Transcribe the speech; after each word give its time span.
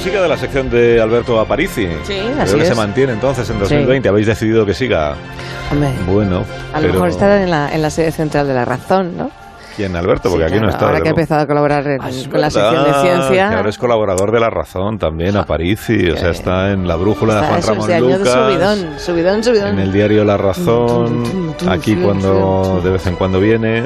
música 0.00 0.22
de 0.22 0.28
la 0.28 0.36
sección 0.38 0.70
de 0.70 0.98
Alberto 0.98 1.38
Aparici. 1.38 1.86
Sí, 2.04 2.14
Creo 2.20 2.42
así 2.42 2.54
que 2.56 2.62
es. 2.62 2.68
se 2.68 2.74
mantiene 2.74 3.12
entonces 3.12 3.48
en 3.50 3.58
2020. 3.58 4.08
Habéis 4.08 4.26
decidido 4.28 4.64
que 4.64 4.72
siga. 4.72 5.14
Hombre, 5.70 5.90
Bueno, 6.06 6.44
a 6.72 6.76
lo 6.76 6.82
pero 6.82 6.92
mejor 6.94 7.08
estará 7.10 7.42
en 7.42 7.50
la, 7.50 7.70
en 7.74 7.82
la 7.82 7.90
sede 7.90 8.10
central 8.10 8.48
de 8.48 8.54
la 8.54 8.64
razón, 8.64 9.16
¿no? 9.18 9.30
¿quién, 9.76 9.94
Alberto? 9.96 10.30
Porque 10.30 10.46
Sí, 10.48 10.52
aquí 10.52 10.54
no 10.54 10.60
claro, 10.68 10.72
está. 10.72 10.86
Ahora 10.86 11.00
que 11.02 11.08
ha 11.08 11.10
empezado 11.10 11.42
a 11.42 11.46
colaborar 11.46 11.86
en- 11.86 12.00
Ah, 12.02 12.08
con 12.30 12.40
la 12.40 12.50
sección 12.50 12.74
de 12.76 12.82
verdad, 12.82 13.02
ciencia. 13.02 13.48
Que 13.50 13.54
ahora 13.56 13.68
es 13.70 13.78
colaborador 13.78 14.32
de 14.32 14.40
La 14.40 14.50
Razón 14.50 14.98
también, 14.98 15.36
Aparici. 15.36 16.10
O 16.10 16.16
sea, 16.16 16.30
está 16.30 16.70
en 16.70 16.88
la 16.88 16.96
brújula 16.96 17.34
de 17.34 17.40
Está- 17.40 17.48
Juan 17.50 17.58
eso, 17.60 17.68
Ramón 17.72 17.84
ese 17.90 17.94
año 17.94 18.06
de 18.08 18.18
Lucas. 18.18 18.32
subidón, 18.32 18.98
subidón, 18.98 19.44
subidón. 19.44 19.68
En 19.68 19.78
el 19.80 19.92
diario 19.92 20.24
La 20.24 20.36
Razón, 20.38 21.54
aquí 21.68 21.94
cuando 21.96 22.80
de 22.82 22.90
vez 22.90 23.06
en 23.06 23.16
cuando 23.16 23.38
viene, 23.38 23.84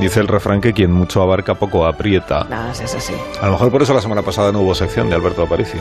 dice 0.00 0.20
el 0.20 0.28
refrán 0.28 0.60
que 0.60 0.72
quien 0.72 0.90
mucho 0.92 1.22
abarca 1.22 1.54
poco 1.54 1.86
aprieta. 1.86 2.44
No, 2.48 2.70
es 2.70 2.80
así. 2.94 3.14
A 3.40 3.46
lo 3.46 3.52
mejor 3.52 3.70
por 3.70 3.82
eso 3.82 3.94
la 3.94 4.00
semana 4.00 4.22
pasada 4.22 4.52
no 4.52 4.60
hubo 4.60 4.74
sección 4.74 5.08
de 5.08 5.16
Alberto 5.16 5.42
Aparici. 5.42 5.78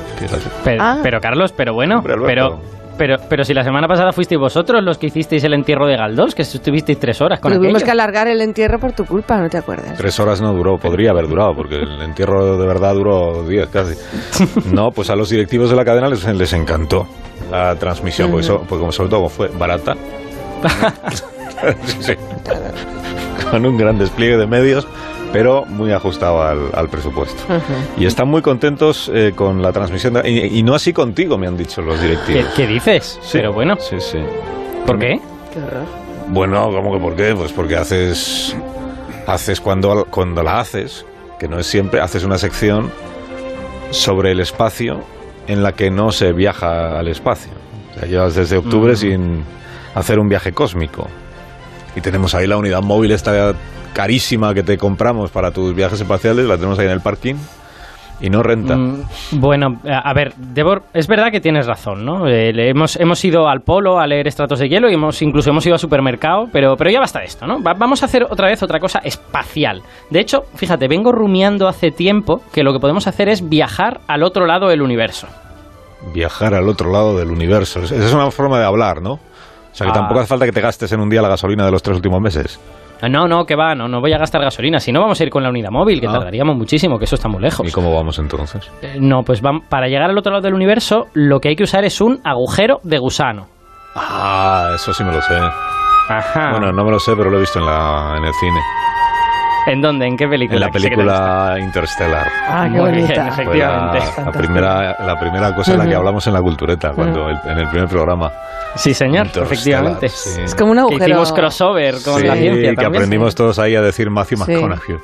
Pero, 0.63 0.83
Ah. 0.83 0.99
pero, 1.03 1.19
Carlos, 1.21 1.51
pero 1.55 1.73
bueno, 1.73 1.97
Hombre, 1.99 2.15
pero, 2.25 2.59
pero, 2.97 3.15
pero 3.29 3.43
si 3.43 3.53
la 3.53 3.63
semana 3.63 3.87
pasada 3.87 4.11
fuisteis 4.11 4.39
vosotros 4.39 4.83
los 4.83 4.97
que 4.97 5.07
hicisteis 5.07 5.43
el 5.43 5.53
entierro 5.53 5.85
de 5.85 5.95
Galdós, 5.97 6.33
que 6.33 6.41
estuvisteis 6.41 6.99
tres 6.99 7.21
horas 7.21 7.39
con 7.39 7.51
Tuvimos 7.53 7.75
aquello. 7.75 7.85
que 7.85 7.91
alargar 7.91 8.27
el 8.27 8.41
entierro 8.41 8.79
por 8.79 8.93
tu 8.93 9.05
culpa, 9.05 9.37
¿no 9.37 9.49
te 9.49 9.57
acuerdas? 9.57 9.95
Tres 9.97 10.19
horas 10.19 10.41
no 10.41 10.51
duró, 10.53 10.77
podría 10.77 11.11
haber 11.11 11.27
durado, 11.27 11.53
porque 11.55 11.75
el 11.75 12.01
entierro 12.01 12.57
de 12.57 12.67
verdad 12.67 12.93
duró 12.95 13.43
diez 13.43 13.69
casi. 13.69 13.93
No, 14.73 14.89
pues 14.91 15.09
a 15.11 15.15
los 15.15 15.29
directivos 15.29 15.69
de 15.69 15.75
la 15.75 15.85
cadena 15.85 16.07
les, 16.09 16.25
les 16.25 16.53
encantó 16.53 17.05
la 17.51 17.75
transmisión, 17.75 18.31
porque, 18.31 18.45
eso- 18.45 18.63
porque 18.67 18.79
como 18.79 18.91
sobre 18.91 19.09
todo 19.11 19.29
fue 19.29 19.49
barata. 19.49 19.93
Sí, 21.85 21.97
sí. 22.01 22.13
Con 23.51 23.65
un 23.65 23.77
gran 23.77 23.97
despliegue 23.97 24.37
de 24.37 24.45
medios, 24.47 24.87
pero 25.31 25.65
muy 25.65 25.91
ajustado 25.91 26.41
al, 26.43 26.69
al 26.73 26.89
presupuesto. 26.89 27.41
Y 27.97 28.05
están 28.05 28.27
muy 28.27 28.41
contentos 28.41 29.09
eh, 29.13 29.31
con 29.35 29.61
la 29.61 29.71
transmisión. 29.71 30.13
de- 30.15 30.29
y, 30.29 30.59
y 30.59 30.63
no 30.63 30.75
así 30.75 30.91
contigo, 30.93 31.37
me 31.37 31.47
han 31.47 31.55
dicho 31.57 31.81
los 31.81 31.99
¿Qué, 31.99 32.07
directivos. 32.07 32.45
qué 32.55 32.67
dices? 32.67 33.19
Sí, 33.21 33.29
Pero 33.37 33.53
bueno, 33.53 33.75
Sí, 33.79 33.95
sí. 33.99 34.19
¿por 34.85 34.99
qué? 34.99 35.19
Qué 35.53 35.59
horror. 35.59 35.85
Bueno, 36.29 36.69
¿cómo 36.71 36.93
que 36.93 36.99
por 36.99 37.15
qué? 37.15 37.33
Pues 37.35 37.53
porque 37.53 37.77
haces, 37.77 38.53
haces 39.27 39.61
cuando, 39.61 40.05
cuando 40.09 40.43
la 40.43 40.59
haces, 40.59 41.05
que 41.39 41.47
no 41.47 41.57
es 41.59 41.67
siempre, 41.67 42.01
haces 42.01 42.25
una 42.25 42.37
sección 42.37 42.91
sobre 43.91 44.31
el 44.31 44.41
espacio 44.41 44.99
en 45.47 45.63
la 45.63 45.71
que 45.71 45.89
no 45.89 46.11
se 46.11 46.33
viaja 46.33 46.99
al 46.99 47.07
espacio. 47.07 47.51
O 47.95 47.99
sea, 47.99 48.09
llevas 48.09 48.35
desde 48.35 48.57
octubre 48.57 48.95
sin 48.97 49.43
hacer 49.95 50.19
un 50.19 50.27
viaje 50.27 50.51
cósmico. 50.51 51.07
Y 51.97 52.01
tenemos 52.01 52.35
ahí 52.35 52.45
la 52.45 52.57
unidad 52.57 52.83
móvil 52.83 53.11
esta 53.11 53.55
carísima 53.93 54.53
que 54.53 54.61
te 54.61 54.77
compramos 54.77 55.31
para 55.31 55.49
tus 55.51 55.73
viajes 55.73 55.99
espaciales, 55.99 56.45
la 56.45 56.55
tenemos 56.55 56.77
ahí 56.77 56.85
en 56.85 56.91
el 56.91 57.01
parking 57.01 57.33
y 58.19 58.29
no 58.29 58.43
renta. 58.43 58.75
Mm, 58.75 59.03
bueno, 59.33 59.79
a 59.85 60.13
ver, 60.13 60.33
Debor, 60.35 60.83
es 60.93 61.07
verdad 61.07 61.31
que 61.31 61.39
tienes 61.41 61.65
razón, 61.65 62.05
¿no? 62.05 62.27
Eh, 62.27 62.51
hemos, 62.69 62.95
hemos 62.97 63.23
ido 63.25 63.47
al 63.49 63.61
polo 63.61 63.99
a 63.99 64.05
leer 64.05 64.27
estratos 64.27 64.59
de 64.59 64.69
hielo 64.69 64.89
y 64.89 64.93
hemos 64.93 65.19
incluso 65.23 65.49
hemos 65.49 65.65
ido 65.65 65.73
al 65.73 65.79
supermercado, 65.79 66.47
pero, 66.51 66.77
pero 66.77 66.91
ya 66.91 66.99
basta 66.99 67.19
de 67.19 67.25
esto, 67.25 67.47
¿no? 67.47 67.61
Va- 67.63 67.73
vamos 67.73 68.03
a 68.03 68.05
hacer 68.05 68.23
otra 68.29 68.47
vez 68.47 68.61
otra 68.61 68.79
cosa 68.79 68.99
espacial. 68.99 69.81
De 70.11 70.19
hecho, 70.19 70.43
fíjate, 70.55 70.87
vengo 70.87 71.11
rumiando 71.11 71.67
hace 71.67 71.89
tiempo 71.89 72.41
que 72.53 72.61
lo 72.63 72.73
que 72.73 72.79
podemos 72.79 73.07
hacer 73.07 73.29
es 73.29 73.49
viajar 73.49 74.01
al 74.07 74.21
otro 74.21 74.45
lado 74.45 74.67
del 74.67 74.83
universo. 74.83 75.27
Viajar 76.13 76.53
al 76.53 76.69
otro 76.69 76.91
lado 76.91 77.17
del 77.17 77.29
universo. 77.31 77.81
Esa 77.81 77.95
es 77.95 78.13
una 78.13 78.29
forma 78.29 78.59
de 78.59 78.65
hablar, 78.65 79.01
¿no? 79.01 79.19
O 79.77 79.79
sea, 79.79 79.85
que 79.85 79.91
Ah. 79.91 79.93
tampoco 79.93 80.21
hace 80.21 80.27
falta 80.29 80.45
que 80.47 80.51
te 80.51 80.59
gastes 80.61 80.91
en 80.91 80.99
un 80.99 81.07
día 81.07 81.21
la 81.21 81.27
gasolina 81.29 81.63
de 81.63 81.71
los 81.71 81.83
tres 81.83 81.97
últimos 81.97 82.19
meses. 82.19 82.59
Ah, 82.99 83.07
No, 83.07 83.27
no, 83.27 83.45
que 83.45 83.55
va, 83.55 83.75
no, 83.75 83.87
no 83.87 84.01
voy 84.01 84.11
a 84.11 84.17
gastar 84.17 84.41
gasolina. 84.41 84.79
Si 84.79 84.91
no, 84.91 85.01
vamos 85.01 85.19
a 85.21 85.23
ir 85.23 85.29
con 85.29 85.43
la 85.43 85.49
unidad 85.49 85.69
móvil, 85.69 86.01
que 86.01 86.07
Ah. 86.07 86.13
tardaríamos 86.13 86.55
muchísimo, 86.57 86.97
que 86.97 87.05
eso 87.05 87.13
está 87.13 87.27
muy 87.27 87.39
lejos. 87.43 87.67
¿Y 87.67 87.71
cómo 87.71 87.93
vamos 87.93 88.17
entonces? 88.17 88.67
Eh, 88.81 88.97
no, 88.99 89.21
pues 89.21 89.43
vam- 89.43 89.61
para 89.69 89.87
llegar 89.87 90.09
al 90.09 90.17
otro 90.17 90.31
lado 90.31 90.41
del 90.41 90.55
universo, 90.55 91.05
lo 91.13 91.39
que 91.39 91.49
hay 91.49 91.55
que 91.55 91.61
usar 91.63 91.85
es 91.85 92.01
un 92.01 92.19
agujero 92.23 92.79
de 92.81 92.97
gusano. 92.97 93.45
Ah, 93.95 94.71
eso 94.73 94.91
sí 94.95 95.03
me 95.03 95.11
lo 95.11 95.21
sé. 95.21 95.35
Ajá. 96.09 96.51
Bueno, 96.53 96.71
no 96.71 96.83
me 96.83 96.89
lo 96.89 96.99
sé, 96.99 97.13
pero 97.15 97.29
lo 97.29 97.37
he 97.37 97.41
visto 97.41 97.59
en, 97.59 97.65
la, 97.67 98.15
en 98.17 98.23
el 98.25 98.33
cine. 98.33 98.59
¿En 99.67 99.81
dónde? 99.81 100.07
¿En 100.07 100.15
qué 100.15 100.27
película? 100.27 100.55
En 100.57 100.61
la 100.65 100.71
película 100.71 101.55
Interstellar. 101.59 102.27
Ah, 102.47 102.63
qué 102.71 102.79
Muy 102.79 102.91
bien, 102.93 103.01
bonita. 103.05 103.31
Fue 103.33 103.43
efectivamente. 103.43 103.99
la, 104.17 104.23
la 104.25 104.31
primera, 104.31 104.95
la 105.05 105.19
primera 105.19 105.53
cosa 105.55 105.73
en 105.73 105.79
la 105.79 105.85
que 105.85 105.95
hablamos 105.95 106.25
en 106.25 106.33
la 106.33 106.41
cultureta, 106.41 106.91
cuando 106.93 107.29
el- 107.29 107.37
en 107.45 107.59
el 107.59 107.67
primer 107.67 107.89
programa. 107.89 108.31
Sí, 108.77 108.93
señor, 108.93 109.27
efectivamente. 109.35 110.07
sí. 110.09 110.41
Es 110.43 110.55
como 110.55 110.71
un 110.71 110.77
Que 110.77 110.81
agujero. 110.81 111.05
hicimos 111.05 111.33
crossover 111.33 111.95
con 112.05 112.19
Sí, 112.21 112.27
la 112.27 112.35
ciencia 112.35 112.69
que 112.69 112.75
también. 112.75 112.87
aprendimos 113.03 113.35
todos 113.35 113.59
ahí 113.59 113.75
a 113.75 113.81
decir 113.81 114.09
Matthew 114.09 114.37
Sí. 114.45 114.53
McConaughey. 114.53 114.97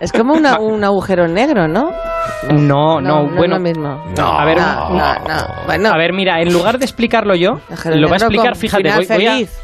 Es 0.00 0.12
como 0.12 0.34
una- 0.34 0.58
un 0.60 0.84
agujero 0.84 1.26
negro, 1.26 1.66
¿no? 1.66 1.90
No, 2.52 3.00
no, 3.00 3.26
es 3.26 3.34
bueno. 3.36 3.56
lo 3.56 3.60
mismo. 3.60 4.04
No. 4.16 4.26
A 4.38 4.44
ver, 4.44 4.56
no, 4.58 4.90
no, 4.90 5.14
no. 5.14 5.34
Bueno, 5.66 5.88
A 5.90 5.96
ver, 5.98 6.12
mira, 6.12 6.40
en 6.40 6.52
lugar 6.52 6.78
de 6.78 6.84
explicarlo 6.84 7.34
yo, 7.34 7.58
lo 7.86 8.08
va 8.08 8.14
a 8.14 8.18
explicar, 8.18 8.54
fíjate, 8.56 8.84
voy, 8.94 9.06
voy 9.06 9.26
a, 9.26 9.32
feliz. 9.32 9.58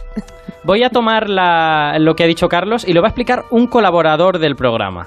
voy 0.65 0.83
a 0.83 0.91
tomar 0.91 1.29
la- 1.29 1.99
lo 2.01 2.15
que 2.15 2.25
ha 2.25 2.27
dicho 2.27 2.49
Carlos 2.49 2.85
y 2.87 2.93
lo 2.95 3.01
va 3.01 3.09
a 3.09 3.11
explicar 3.11 3.45
un 3.51 3.69
colaborador 3.69 4.39
del 4.41 4.57
programa. 4.57 5.07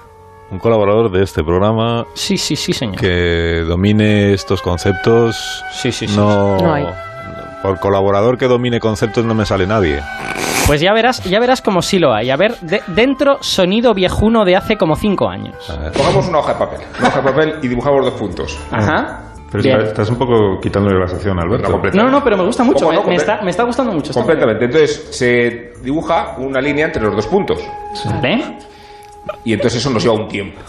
Un 0.50 0.60
colaborador 0.60 1.12
de 1.12 1.24
este 1.24 1.44
programa 1.44 2.06
Sí, 2.14 2.38
sí, 2.38 2.56
sí, 2.56 2.72
señor. 2.74 2.96
que 2.96 3.64
domine 3.68 4.34
estos 4.34 4.62
conceptos. 4.62 5.64
Sí, 5.74 5.92
sí, 5.92 6.08
sí. 6.08 6.16
No, 6.16 6.58
No 6.58 6.74
hay. 6.74 6.88
Por 7.62 7.80
colaborador 7.80 8.38
que 8.38 8.48
domine 8.48 8.80
conceptos 8.80 9.26
no 9.26 9.34
me 9.34 9.46
sale 9.46 9.68
nadie. 9.68 10.02
Pues 10.68 10.80
ya 10.80 10.94
verás, 10.94 11.24
ya 11.24 11.40
verás 11.40 11.62
como 11.62 11.82
sí 11.82 11.98
lo 12.00 12.14
hay. 12.14 12.30
A 12.30 12.38
ver, 12.38 12.58
de- 12.62 12.82
dentro 12.88 13.38
sonido 13.42 13.94
viejuno 13.94 14.46
de 14.46 14.56
hace 14.56 14.78
como 14.78 14.96
cinco 14.96 15.28
años. 15.30 15.56
Pongamos 15.96 16.28
una 16.28 16.40
hoja 16.40 16.54
de 16.54 16.60
papel. 16.60 16.80
Una 17.00 17.08
hoja 17.10 17.22
de 17.22 17.30
papel 17.32 17.56
y 17.64 17.68
dibujamos 17.68 18.06
dos 18.06 18.14
puntos. 18.14 18.58
Ajá. 18.72 19.24
Pero 19.52 19.64
Bien. 19.64 19.82
estás 19.82 20.10
un 20.10 20.18
poco 20.18 20.60
quitándole 20.62 21.00
la 21.00 21.08
sección, 21.08 21.40
Alberto. 21.40 21.70
No, 21.94 22.04
no, 22.04 22.10
no, 22.12 22.24
pero 22.24 22.36
me 22.38 22.44
gusta 22.44 22.64
mucho. 22.64 22.86
¿Cómo 22.86 22.92
Me, 22.92 22.96
no? 22.98 23.04
me 23.04 23.08
Comple- 23.16 23.20
está, 23.22 23.42
me 23.42 23.50
está 23.52 23.64
gustando 23.64 23.92
mucho. 23.94 24.14
Completamente. 24.14 24.66
Entonces 24.66 25.08
se 25.12 25.74
dibuja 25.82 26.36
una 26.38 26.60
línea 26.62 26.86
entre 26.86 27.02
los 27.02 27.16
dos 27.16 27.28
puntos. 27.28 27.60
¿Vale? 28.06 28.58
Y 29.46 29.54
entonces 29.54 29.80
eso 29.82 29.90
nos 29.90 30.04
lleva 30.04 30.16
un 30.16 30.28
tiempo. 30.28 30.60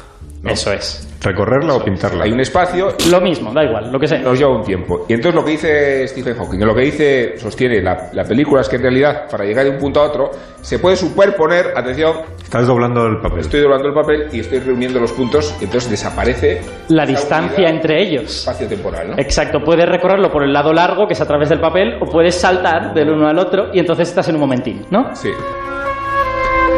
¿no? 0.40 0.50
Eso 0.50 0.72
es. 0.72 1.04
¿Recorrerla 1.20 1.74
o 1.74 1.82
pintarla? 1.84 2.22
Hay 2.22 2.30
un 2.30 2.38
espacio 2.38 2.94
Lo 3.10 3.20
mismo, 3.20 3.52
da 3.52 3.64
igual, 3.64 3.90
lo 3.90 3.98
que 3.98 4.06
sea. 4.06 4.20
nos 4.20 4.38
lleva 4.38 4.52
un 4.56 4.62
tiempo. 4.62 5.04
Y 5.08 5.14
entonces 5.14 5.34
lo 5.34 5.44
que 5.44 5.50
dice 5.50 6.06
Stephen 6.06 6.36
Hawking, 6.36 6.60
lo 6.60 6.72
que 6.76 6.82
dice, 6.82 7.38
sostiene 7.38 7.82
la, 7.82 8.10
la 8.12 8.22
película 8.22 8.60
es 8.60 8.68
que 8.68 8.76
en 8.76 8.82
realidad 8.82 9.28
para 9.28 9.44
llegar 9.44 9.64
de 9.64 9.70
un 9.72 9.78
punto 9.78 9.98
a 10.00 10.04
otro 10.04 10.30
se 10.62 10.78
puede 10.78 10.94
superponer, 10.94 11.72
atención, 11.76 12.18
Estás 12.40 12.68
doblando 12.68 13.04
el 13.08 13.18
papel. 13.20 13.40
estoy 13.40 13.60
doblando 13.62 13.88
el 13.88 13.94
papel 13.94 14.28
y 14.32 14.38
estoy 14.38 14.60
reuniendo 14.60 15.00
los 15.00 15.10
puntos 15.10 15.56
y 15.60 15.64
entonces 15.64 15.90
desaparece 15.90 16.60
La 16.86 17.04
distancia 17.04 17.56
unidad 17.64 17.74
entre 17.74 18.00
ellos. 18.00 18.38
espacio 18.38 18.68
temporal, 18.68 19.10
¿no? 19.10 19.18
Exacto, 19.18 19.58
puedes 19.64 19.88
recorrerlo 19.88 20.30
por 20.30 20.44
el 20.44 20.52
lado 20.52 20.72
largo, 20.72 21.08
que 21.08 21.14
es 21.14 21.20
a 21.20 21.26
través 21.26 21.48
del 21.48 21.58
papel, 21.60 21.98
o 22.00 22.06
puedes 22.06 22.36
saltar 22.36 22.94
del 22.94 23.10
uno 23.10 23.26
al 23.26 23.38
otro 23.40 23.70
y 23.74 23.80
entonces 23.80 24.08
estás 24.08 24.28
en 24.28 24.36
un 24.36 24.42
momentín, 24.42 24.86
¿no? 24.92 25.14
Sí. 25.16 25.30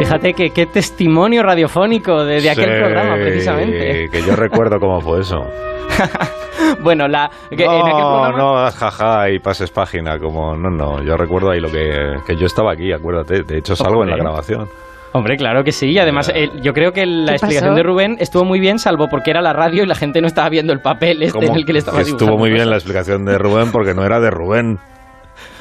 Fíjate 0.04 0.32
que 0.34 0.50
qué 0.50 0.66
testimonio 0.66 1.42
radiofónico 1.42 2.24
de, 2.24 2.40
de 2.40 2.50
aquel 2.50 2.64
Sí, 2.64 2.78
programa, 2.80 3.14
precisamente. 3.16 4.08
Que 4.10 4.22
yo 4.22 4.34
recuerdo 4.36 4.78
cómo 4.80 5.00
fue 5.00 5.20
eso. 5.20 5.36
Bueno, 6.82 7.08
la, 7.08 7.28
que 7.50 7.64
no, 7.64 7.72
en 7.72 7.80
aquel 7.80 7.92
programa... 7.92 8.38
no, 8.38 8.70
jaja, 8.70 9.30
y 9.30 9.38
pases 9.40 9.70
página, 9.70 10.18
como, 10.18 10.54
no, 10.56 10.70
no, 10.70 11.02
yo 11.02 11.16
recuerdo 11.16 11.50
ahí 11.50 11.58
lo 11.60 11.70
que, 11.70 11.90
que 12.26 12.36
yo 12.36 12.46
estaba 12.46 12.72
aquí, 12.72 12.92
acuérdate, 12.92 13.42
de 13.42 13.58
hecho 13.58 13.74
salgo 13.74 14.02
en 14.02 14.10
la 14.10 14.14
Hombre. 14.14 14.22
grabación. 14.24 14.68
Hombre, 15.12 15.36
claro 15.36 15.64
que 15.64 15.72
sí. 15.72 15.88
Y 15.90 15.98
además, 15.98 16.30
eh, 16.34 16.48
yo 16.62 16.72
creo 16.72 16.92
que 16.92 17.04
la 17.06 17.32
¿Qué 17.32 17.32
explicación 17.32 17.70
pasó? 17.70 17.76
de 17.76 17.82
Rubén 17.82 18.16
estuvo 18.20 18.44
muy 18.44 18.60
bien, 18.60 18.78
salvo 18.78 19.08
porque 19.10 19.30
era 19.30 19.40
la 19.42 19.52
radio 19.52 19.82
y 19.82 19.86
la 19.86 19.96
gente 19.96 20.20
no 20.20 20.28
estaba 20.28 20.48
viendo 20.48 20.72
el 20.72 20.80
papel 20.80 21.22
este 21.22 21.44
en 21.44 21.56
el 21.56 21.64
que 21.64 21.72
le 21.72 21.78
estaba 21.80 21.96
que 21.96 22.02
estuvo 22.02 22.18
dibujando 22.18 22.38
muy 22.38 22.50
bien 22.52 22.70
la 22.70 22.76
explicación 22.76 23.24
de 23.24 23.36
Rubén 23.38 23.72
porque 23.72 23.92
no 23.94 24.04
era 24.04 24.20
de 24.20 24.30
Rubén, 24.30 24.78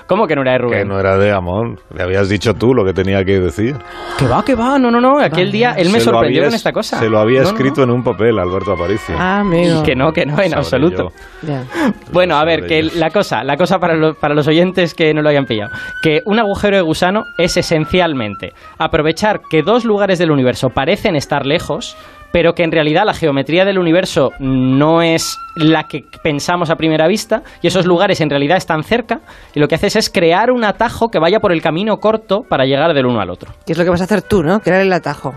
¿Cómo 0.10 0.26
que 0.28 0.36
no 0.36 0.42
era 0.42 0.54
de 0.54 0.58
que 0.58 0.64
Rubén? 0.64 0.88
no 0.90 1.00
era 1.00 1.18
de 1.18 1.32
Amón. 1.32 1.80
Le 1.96 2.04
habías 2.04 2.28
dicho 2.28 2.56
tú 2.56 2.74
lo 2.74 2.84
que 2.84 2.94
tenía 2.94 3.24
que 3.24 3.40
decir. 3.40 3.76
Que 4.18 4.28
va, 4.28 4.44
que 4.44 4.56
va. 4.56 4.78
No, 4.80 4.90
no, 4.92 5.00
no. 5.00 5.20
Aquel 5.22 5.52
día 5.52 5.74
él 5.78 5.90
me 5.92 6.00
sorprendió 6.00 6.42
había- 6.42 6.50
con 6.50 6.56
esta 6.56 6.72
cosa. 6.74 7.00
Se 7.00 7.08
lo 7.10 7.20
había 7.20 7.42
No, 7.44 7.52
no, 7.52 7.56
escrito 7.56 7.84
en 7.84 7.92
un 7.92 8.04
papel, 8.04 8.40
Alberto 8.40 8.74
Aparicio. 8.74 9.16
Ah, 9.18 9.42
amigo. 9.42 9.82
Y 9.82 9.84
que 9.84 9.96
no, 9.96 10.12
que 10.12 10.26
no, 10.26 10.34
en 10.34 10.50
Sabré 10.50 10.56
absoluto. 10.58 11.12
Ya. 11.44 11.64
Bueno, 12.12 12.38
a 12.38 12.44
ver, 12.44 12.66
que 12.66 12.82
la 12.82 13.12
cosa, 13.12 13.44
la 13.44 13.56
cosa 13.56 13.78
para, 13.78 13.96
lo- 13.96 14.16
para 14.16 14.34
los 14.34 14.48
oyentes 14.48 14.96
que 14.96 15.14
no 15.14 15.22
lo 15.22 15.30
hayan 15.30 15.46
pillado, 15.46 15.70
que 16.02 16.22
un 16.26 16.40
agujero 16.40 16.76
de 16.76 16.82
gusano 16.82 17.26
es 17.38 17.56
esencialmente 17.56 18.54
aprovechar 18.80 19.42
que 19.50 19.62
dos 19.62 19.86
lugares 19.86 20.18
del 20.18 20.32
universo 20.32 20.70
parecen 20.70 21.16
estar 21.16 21.46
lejos, 21.46 21.96
pero 22.32 22.54
que 22.54 22.64
en 22.64 22.72
realidad 22.72 23.04
la 23.06 23.14
geometría 23.14 23.66
del 23.66 23.80
universo 23.80 24.32
no 24.40 25.02
es 25.02 25.38
la 25.56 25.84
que 25.84 26.04
pensamos 26.24 26.70
a 26.70 26.76
primera 26.76 27.08
vista, 27.08 27.42
y 27.62 27.68
esos 27.68 27.86
lugares 27.86 28.22
en 28.22 28.30
realidad 28.30 28.58
están 28.58 28.84
cerca, 28.84 29.20
y 29.54 29.60
lo 29.60 29.68
que 29.68 29.76
haces 29.76 29.96
es 29.96 30.10
crear 30.10 30.52
un 30.52 30.64
atajo 30.64 31.10
que 31.10 31.20
vaya 31.20 31.40
por 31.40 31.52
el 31.52 31.62
camino 31.62 31.98
corto 31.98 32.42
para 32.48 32.66
llegar 32.66 32.94
del 32.94 33.06
uno 33.06 33.20
al 33.20 33.30
otro. 33.30 33.54
¿Qué 33.66 33.74
es 33.74 33.78
lo 33.78 33.84
que 33.84 33.90
vas 33.90 34.02
a 34.02 34.06
hacer 34.06 34.22
tú, 34.22 34.44
no? 34.44 34.60
Crear 34.60 34.82
el 34.82 34.94
atajo. 34.94 35.34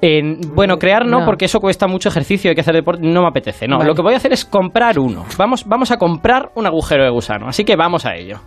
En- 0.00 0.40
bueno, 0.54 0.78
crear 0.78 1.06
no, 1.06 1.20
No. 1.20 1.24
porque 1.26 1.44
eso 1.44 1.60
cuesta 1.60 1.86
mucho 1.86 2.08
ejercicio, 2.08 2.48
hay 2.50 2.56
que 2.56 2.60
hacer 2.62 2.74
deporte, 2.74 3.02
no 3.06 3.22
me 3.22 3.28
apetece. 3.28 3.68
No, 3.68 3.76
Vale. 3.78 3.88
lo 3.88 3.94
que 3.94 4.02
voy 4.02 4.14
a 4.14 4.16
hacer 4.16 4.32
es 4.32 4.44
comprar 4.44 4.98
uno. 4.98 5.24
Vamos, 5.38 5.64
vamos 5.64 5.92
a 5.92 5.96
comprar 5.96 6.50
un 6.56 6.66
agujero 6.66 7.04
de 7.04 7.10
gusano, 7.10 7.46
así 7.46 7.64
que 7.64 7.76
vamos 7.76 8.04
a 8.04 8.16
ello. 8.16 8.40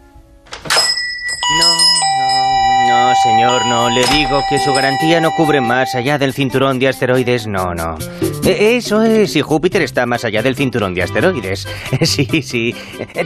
No, 1.60 1.95
no, 2.96 3.14
señor, 3.24 3.66
no. 3.66 3.90
Le 3.90 4.06
digo 4.08 4.42
que 4.50 4.58
su 4.60 4.74
garantía 4.74 5.20
no 5.20 5.32
cubre 5.32 5.60
más 5.62 5.96
allá 5.96 6.18
del 6.18 6.34
cinturón 6.34 6.80
de 6.80 6.88
asteroides. 6.88 7.46
No, 7.48 7.74
no. 7.74 7.98
Eh, 8.46 8.78
Eso 8.78 9.02
es, 9.04 9.36
y 9.36 9.42
Júpiter 9.42 9.82
está 9.82 10.06
más 10.06 10.24
allá 10.24 10.42
del 10.42 10.56
cinturón 10.56 10.94
de 10.94 11.04
asteroides. 11.04 11.68
Sí, 12.04 12.42
sí. 12.42 12.74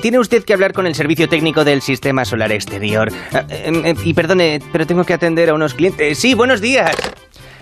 Tiene 0.02 0.20
usted 0.20 0.44
que 0.44 0.54
hablar 0.54 0.74
con 0.74 0.88
el 0.88 0.96
servicio 0.96 1.28
técnico 1.30 1.64
del 1.64 1.82
sistema 1.82 2.26
solar 2.26 2.52
exterior. 2.52 3.12
Eh, 3.50 3.72
eh, 3.86 3.96
Y 4.04 4.14
perdone, 4.14 4.60
pero 4.72 4.88
tengo 4.88 5.04
que 5.04 5.14
atender 5.14 5.50
a 5.50 5.54
unos 5.54 5.74
clientes. 5.74 6.18
Sí, 6.18 6.34
buenos 6.34 6.62
días. 6.62 6.96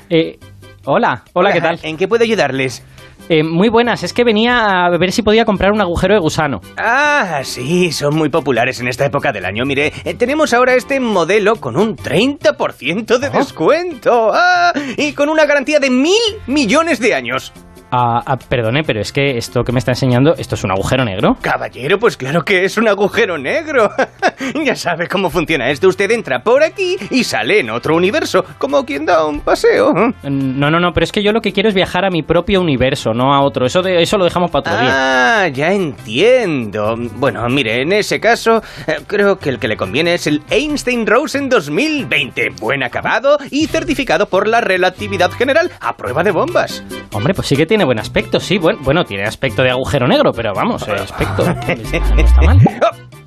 Eh, 0.09 0.39
hola, 0.86 1.24
hola, 1.33 1.51
¿qué 1.51 1.62
tal? 1.62 1.80
¿En 1.83 1.98
qué 1.98 2.07
puedo 2.07 2.24
ayudarles? 2.24 2.83
Eh, 3.29 3.44
muy 3.44 3.69
buenas, 3.69 4.03
es 4.03 4.13
que 4.13 4.24
venía 4.24 4.85
a 4.85 4.97
ver 4.97 5.12
si 5.12 5.21
podía 5.21 5.44
comprar 5.44 5.71
un 5.71 5.81
agujero 5.81 6.13
de 6.13 6.19
gusano. 6.19 6.62
Ah, 6.77 7.41
sí, 7.44 7.91
son 7.91 8.15
muy 8.15 8.29
populares 8.29 8.79
en 8.79 8.88
esta 8.88 9.06
época 9.06 9.33
del 9.33 9.45
año. 9.45 9.65
Mire, 9.65 9.91
eh, 10.06 10.13
tenemos 10.13 10.53
ahora 10.53 10.75
este 10.75 11.00
modelo 11.00 11.57
con 11.57 11.75
un 11.75 11.97
30% 11.97 13.18
de 13.18 13.29
descuento. 13.29 14.31
Ah, 14.33 14.71
y 14.95 15.12
con 15.12 15.29
una 15.29 15.45
garantía 15.45 15.79
de 15.79 15.89
mil 15.89 16.13
millones 16.47 17.00
de 17.00 17.13
años. 17.13 17.51
Ah, 17.89 18.22
ah, 18.25 18.38
perdone, 18.38 18.84
pero 18.84 19.00
es 19.00 19.13
que 19.13 19.38
esto 19.38 19.63
que 19.63 19.72
me 19.72 19.80
está 19.80 19.92
enseñando, 19.92 20.36
esto 20.36 20.56
es 20.56 20.63
un 20.63 20.72
agujero 20.72 21.06
negro. 21.06 21.38
Caballero, 21.42 21.98
pues 21.98 22.18
claro 22.18 22.44
que 22.44 22.66
es 22.66 22.78
un 22.78 22.88
agujero 22.88 23.38
negro. 23.38 23.89
ya 24.66 24.75
sabe 24.75 25.07
cómo 25.07 25.30
funciona 25.30 25.69
esto. 25.69 25.88
Usted 25.88 26.12
entra 26.12 26.44
por 26.44 26.63
aquí 26.63 26.98
y 27.10 27.24
sale 27.24 27.62
en 27.62 27.69
otro 27.69 27.95
universo, 27.95 28.44
como 28.57 28.86
quien 28.86 29.06
da 29.06 29.25
un 29.25 29.39
paseo. 29.39 29.94
No, 30.24 30.69
no, 30.69 30.80
no, 30.80 30.92
pero 30.92 31.04
es 31.06 31.12
que 31.12 31.24
yo 31.24 31.31
lo 31.31 31.42
que 31.42 31.54
quiero 31.54 31.69
es 31.69 31.75
viajar 31.75 32.04
a 32.04 32.10
mi 32.10 32.24
propio 32.24 32.60
universo, 32.60 33.13
no 33.13 33.34
a 33.34 33.42
otro. 33.42 33.66
Eso, 33.66 33.81
de, 33.81 34.01
eso 34.01 34.18
lo 34.18 34.25
dejamos 34.25 34.51
para 34.51 34.60
otro 34.60 34.81
día. 34.81 35.44
Ah, 35.44 35.48
ya 35.48 35.72
entiendo. 35.72 36.95
Bueno, 37.16 37.48
mire, 37.48 37.81
en 37.81 37.94
ese 37.94 38.19
caso, 38.19 38.62
eh, 38.86 38.98
creo 39.07 39.40
que 39.40 39.50
el 39.50 39.60
que 39.60 39.68
le 39.69 39.78
conviene 39.78 40.13
es 40.13 40.28
el 40.28 40.42
Einstein 40.50 41.07
Rosen 41.07 41.48
2020. 41.48 42.50
Buen 42.60 42.83
acabado 42.83 43.38
y 43.50 43.68
certificado 43.68 44.28
por 44.28 44.48
la 44.48 44.60
relatividad 44.60 45.31
general 45.31 45.72
a 45.80 45.95
prueba 45.95 46.24
de 46.24 46.31
bombas. 46.31 46.83
Hombre, 47.13 47.33
pues 47.33 47.48
sí 47.48 47.56
que 47.56 47.66
tiene 47.66 47.76
buen 47.85 48.00
aspecto, 48.00 48.39
sí. 48.39 48.57
Bueno, 48.57 48.79
bueno 48.83 49.03
tiene 49.06 49.24
aspecto 49.24 49.62
de 49.63 49.71
agujero 49.71 50.07
negro, 50.07 50.31
pero 50.33 50.53
vamos, 50.53 50.88
el 50.88 50.95
aspecto 50.95 51.44
no 52.15 52.21
está 52.21 52.41
mal. 52.41 52.57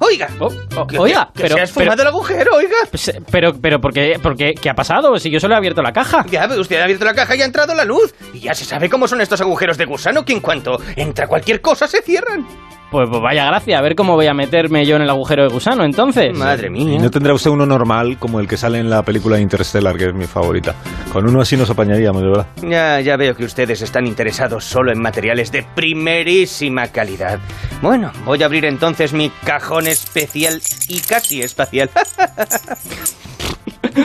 Oh, 0.03 0.07
oiga, 0.07 0.29
Oh, 0.41 0.49
oh, 0.77 0.87
que- 0.87 0.99
oiga, 0.99 1.31
que 1.35 1.43
pero, 1.43 1.57
se 1.57 1.63
has 1.63 1.73
pero, 1.73 1.85
fumado 1.85 2.03
el 2.03 2.09
agujero, 2.09 2.57
oiga. 2.57 2.77
pues, 2.91 3.13
pero, 3.31 3.53
pero, 3.61 3.81
¿por 3.81 3.93
qué, 3.93 4.19
por 4.23 4.37
qué, 4.37 4.55
qué 4.55 4.71
ha 4.71 4.75
pasado? 4.75 5.19
Si 5.19 5.31
yo 5.31 5.39
solo 5.41 5.55
he 5.55 5.57
abierto 5.59 5.83
la 5.83 5.93
caja. 5.93 6.25
Ya, 6.31 6.49
pero 6.49 6.61
usted 6.61 6.81
ha 6.81 6.85
abierto 6.85 7.05
la 7.05 7.15
caja 7.15 7.37
y 7.37 7.43
ha 7.43 7.45
entrado 7.45 7.75
la 7.75 7.85
luz. 7.85 8.15
Y 8.33 8.41
ya 8.41 8.55
se 8.55 8.65
sabe 8.65 8.89
cómo 8.89 9.07
son 9.09 9.21
estos 9.21 9.41
agujeros 9.41 9.77
de 9.79 9.85
gusano, 9.85 10.25
que 10.25 10.33
en 10.33 10.41
cuanto 10.41 10.79
entra 10.97 11.27
cualquier 11.27 11.61
cosa 11.61 11.87
se 11.87 12.03
cierran. 12.03 12.47
Pues, 12.91 13.09
pues 13.09 13.23
vaya 13.23 13.47
gracia, 13.47 13.79
a 13.79 13.83
ver 13.83 13.95
cómo 13.95 14.15
voy 14.15 14.27
a 14.27 14.35
meterme 14.35 14.85
yo 14.85 14.97
en 14.97 15.03
el 15.03 15.11
agujero 15.11 15.45
de 15.45 15.49
gusano 15.49 15.85
entonces. 15.85 16.37
Madre 16.37 16.67
¿Y 16.69 16.71
mía. 16.71 16.99
no 17.01 17.11
tendrá 17.11 17.33
usted 17.33 17.51
uno 17.51 17.65
normal 17.65 18.19
como 18.19 18.41
el 18.41 18.49
que 18.49 18.57
sale 18.57 18.79
en 18.79 18.91
la 18.91 19.03
película 19.03 19.39
Interstellar, 19.39 19.97
que 19.97 20.07
es 20.07 20.15
mi 20.15 20.27
favorita? 20.27 20.75
Con 21.13 21.29
uno 21.29 21.41
así 21.41 21.57
nos 21.57 21.71
apañaríamos, 21.71 22.23
¿verdad? 22.23 22.47
Ya, 22.69 23.01
ya 23.01 23.17
veo 23.17 23.35
que 23.37 23.45
ustedes 23.45 23.83
están 23.83 24.07
interesados 24.07 24.65
solo 24.65 24.93
en 24.93 25.01
materiales 25.01 25.53
de 25.53 25.65
primerísima 25.75 26.89
calidad. 26.89 27.39
Bueno, 27.81 28.11
voy 28.25 28.43
a 28.43 28.47
abrir 28.47 28.65
entonces 28.65 29.13
mi 29.13 29.31
cajón 29.45 29.87
especial 29.87 30.61
y 30.89 30.99
casi 31.01 31.43
espacial. 31.43 31.91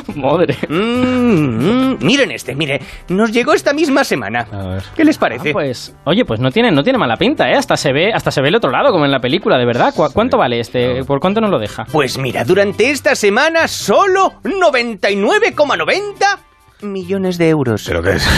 Madre. 0.15 0.55
Mm, 0.69 1.93
mm, 1.93 1.97
miren 2.01 2.31
este, 2.31 2.55
mire, 2.55 2.79
nos 3.09 3.31
llegó 3.31 3.53
esta 3.53 3.73
misma 3.73 4.03
semana. 4.03 4.47
A 4.51 4.67
ver. 4.67 4.83
¿Qué 4.95 5.03
les 5.05 5.17
Ah, 5.17 5.19
parece? 5.21 5.51
pues, 5.53 5.95
oye, 6.05 6.25
pues 6.25 6.39
no 6.39 6.51
tiene, 6.51 6.71
no 6.71 6.83
tiene 6.83 6.97
mala 6.99 7.17
pinta, 7.17 7.49
¿eh? 7.49 7.55
Hasta 7.55 7.77
se 7.77 7.91
ve, 7.93 8.11
hasta 8.13 8.31
se 8.31 8.41
ve 8.41 8.49
el 8.49 8.55
otro 8.55 8.71
lado, 8.71 8.91
como 8.91 9.05
en 9.05 9.11
la 9.11 9.19
película, 9.19 9.57
de 9.57 9.65
verdad. 9.65 9.93
¿Cu- 9.95 10.09
¿Cuánto 10.13 10.37
vale 10.37 10.59
este? 10.59 11.03
¿Por 11.03 11.19
cuánto 11.19 11.41
nos 11.41 11.49
lo 11.49 11.59
deja? 11.59 11.85
Pues 11.91 12.17
mira, 12.17 12.43
durante 12.43 12.89
esta 12.89 13.15
semana 13.15 13.67
solo 13.67 14.33
99,90 14.43 16.37
millones 16.91 17.37
de 17.37 17.49
euros. 17.49 17.83
¿Pero 17.87 18.01
qué 18.01 18.11
es? 18.13 18.25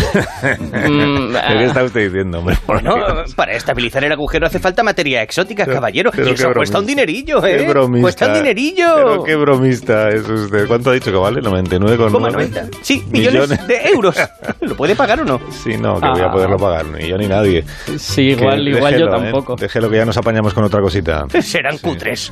Mm, 0.87 1.33
¿Pero 1.33 1.59
¿Qué 1.59 1.65
está 1.65 1.83
usted 1.83 2.05
diciendo, 2.05 2.39
hombre? 2.39 2.57
No, 2.83 2.95
para 3.35 3.53
estabilizar 3.53 4.03
el 4.03 4.11
agujero 4.11 4.45
hace 4.47 4.59
falta 4.59 4.83
materia 4.83 5.21
exótica, 5.21 5.65
Pero- 5.65 5.75
caballero. 5.77 6.11
pero 6.11 6.27
y 6.27 6.31
eso 6.31 6.35
cuesta 6.35 6.49
bromista. 6.53 6.79
un 6.79 6.85
dinerillo, 6.85 7.45
¿eh? 7.45 7.57
Qué 7.57 7.67
bromista. 7.67 8.01
Cuesta 8.03 8.27
un 8.27 8.33
dinerillo. 8.33 8.95
Pero 8.95 9.23
qué 9.23 9.35
bromista 9.35 10.09
es 10.09 10.27
usted. 10.27 10.67
¿Cuánto 10.67 10.91
ha 10.91 10.93
dicho 10.93 11.11
que 11.11 11.17
vale? 11.17 11.41
99,9. 11.41 12.11
¿Cómo 12.11 12.29
90? 12.29 12.65
Sí, 12.81 13.03
millones, 13.11 13.67
de 13.67 13.75
euros. 13.89 14.15
¿Lo 14.61 14.75
puede 14.75 14.95
pagar 14.95 15.21
o 15.21 15.25
no? 15.25 15.39
Sí, 15.51 15.77
no, 15.77 15.99
que 15.99 16.07
voy 16.07 16.21
a 16.21 16.25
Ah. 16.27 16.31
poderlo 16.31 16.57
pagar. 16.57 16.85
Ni 16.85 17.07
yo 17.07 17.17
ni 17.17 17.27
nadie. 17.27 17.63
Sí, 17.97 18.21
igual, 18.29 18.63
Que 18.63 18.69
igual 18.77 18.93
yo 18.93 19.05
déjelo, 19.05 19.17
¿eh? 19.17 19.21
tampoco. 19.23 19.55
Déjelo 19.55 19.89
que 19.89 19.97
ya 19.97 20.05
nos 20.05 20.17
apañamos 20.17 20.53
con 20.53 20.63
otra 20.63 20.81
cosita. 20.81 21.25
Serán 21.41 21.77
cutres. 21.79 22.31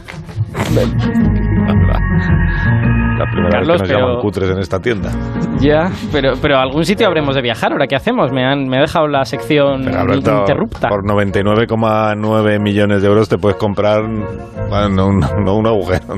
La 3.25 3.31
primera 3.31 3.50
Carlos, 3.60 3.68
vez 3.68 3.81
que 3.81 3.88
nos 3.88 3.98
pero- 3.98 4.07
llaman 4.07 4.22
cutres 4.22 4.50
en 4.51 4.60
esta 4.60 4.80
tienda. 4.80 5.12
Ya, 5.60 5.89
pero, 6.12 6.33
pero 6.42 6.57
a 6.57 6.62
algún 6.62 6.86
sitio 6.86 7.07
habremos 7.07 7.36
de 7.36 7.42
viajar. 7.42 7.72
¿Ahora 7.72 7.88
qué 7.88 7.95
hacemos? 7.95 8.31
Me 8.31 8.45
han, 8.45 8.68
me 8.68 8.77
ha 8.77 8.81
dejado 8.81 9.07
la 9.07 9.24
sección 9.25 9.88
Alberto, 9.88 10.39
interrupta. 10.39 10.89
por 10.89 11.04
99,9 11.04 12.60
millones 12.62 13.01
de 13.01 13.07
euros 13.07 13.30
te 13.30 13.38
puedes 13.38 13.57
comprar, 13.57 14.01
bueno, 14.69 14.89
no, 14.89 15.07
un- 15.07 15.19
no 15.45 15.56
un 15.56 15.68
agujero, 15.68 16.16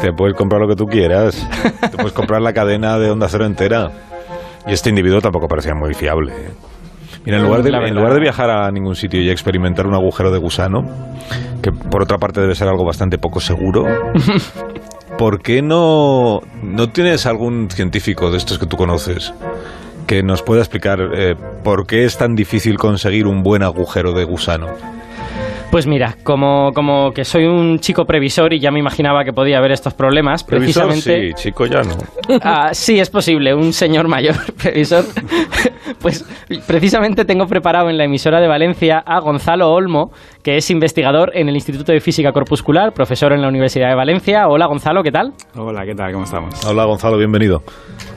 te 0.00 0.12
puedes 0.12 0.36
comprar 0.36 0.60
lo 0.60 0.68
que 0.68 0.76
tú 0.76 0.86
quieras, 0.86 1.48
te 1.80 1.96
puedes 1.96 2.12
comprar 2.12 2.40
la 2.40 2.52
cadena 2.52 2.98
de 2.98 3.10
Onda 3.10 3.28
Cero 3.28 3.44
entera. 3.46 3.90
Y 4.66 4.72
este 4.72 4.90
individuo 4.90 5.20
tampoco 5.20 5.48
parecía 5.48 5.74
muy 5.74 5.92
fiable. 5.92 6.32
¿eh? 6.32 6.50
Mira, 7.24 7.38
en 7.38 7.44
lugar, 7.44 7.62
de, 7.62 7.70
en 7.70 7.94
lugar 7.94 8.14
de 8.14 8.20
viajar 8.20 8.50
a 8.50 8.70
ningún 8.70 8.94
sitio 8.94 9.20
y 9.20 9.28
experimentar 9.30 9.86
un 9.86 9.94
agujero 9.94 10.30
de 10.32 10.38
gusano, 10.38 10.80
que 11.62 11.70
por 11.72 12.02
otra 12.02 12.18
parte 12.18 12.40
debe 12.40 12.54
ser 12.54 12.68
algo 12.68 12.84
bastante 12.84 13.18
poco 13.18 13.38
seguro, 13.40 13.84
¿por 15.22 15.40
qué 15.40 15.62
no, 15.62 16.42
no 16.64 16.88
tienes 16.88 17.26
algún 17.26 17.70
científico 17.70 18.32
de 18.32 18.38
estos 18.38 18.58
que 18.58 18.66
tú 18.66 18.76
conoces 18.76 19.32
que 20.08 20.24
nos 20.24 20.42
pueda 20.42 20.62
explicar 20.62 20.98
eh, 21.14 21.36
por 21.62 21.86
qué 21.86 22.04
es 22.04 22.18
tan 22.18 22.34
difícil 22.34 22.76
conseguir 22.76 23.28
un 23.28 23.44
buen 23.44 23.62
agujero 23.62 24.14
de 24.14 24.24
gusano? 24.24 24.66
Pues 25.72 25.86
mira, 25.86 26.16
como, 26.22 26.70
como 26.74 27.12
que 27.12 27.24
soy 27.24 27.46
un 27.46 27.78
chico 27.78 28.04
previsor 28.04 28.52
y 28.52 28.60
ya 28.60 28.70
me 28.70 28.78
imaginaba 28.78 29.24
que 29.24 29.32
podía 29.32 29.56
haber 29.56 29.72
estos 29.72 29.94
problemas, 29.94 30.44
Previsor, 30.44 30.88
precisamente... 30.88 31.34
sí, 31.34 31.44
chico 31.48 31.64
ya 31.64 31.80
no. 31.80 31.94
Ah, 32.42 32.74
sí, 32.74 33.00
es 33.00 33.08
posible, 33.08 33.54
un 33.54 33.72
señor 33.72 34.06
mayor 34.06 34.34
previsor. 34.62 35.02
Pues 35.98 36.26
precisamente 36.66 37.24
tengo 37.24 37.46
preparado 37.46 37.88
en 37.88 37.96
la 37.96 38.04
emisora 38.04 38.38
de 38.42 38.48
Valencia 38.48 38.98
a 38.98 39.18
Gonzalo 39.20 39.72
Olmo, 39.72 40.10
que 40.42 40.58
es 40.58 40.70
investigador 40.70 41.30
en 41.34 41.48
el 41.48 41.54
Instituto 41.54 41.90
de 41.92 42.00
Física 42.00 42.32
Corpuscular, 42.32 42.92
profesor 42.92 43.32
en 43.32 43.40
la 43.40 43.48
Universidad 43.48 43.88
de 43.88 43.94
Valencia. 43.94 44.48
Hola 44.48 44.66
Gonzalo, 44.66 45.02
¿qué 45.02 45.10
tal? 45.10 45.32
Hola, 45.56 45.86
¿qué 45.86 45.94
tal? 45.94 46.12
¿Cómo 46.12 46.24
estamos? 46.24 46.66
Hola 46.66 46.84
Gonzalo, 46.84 47.16
bienvenido. 47.16 47.62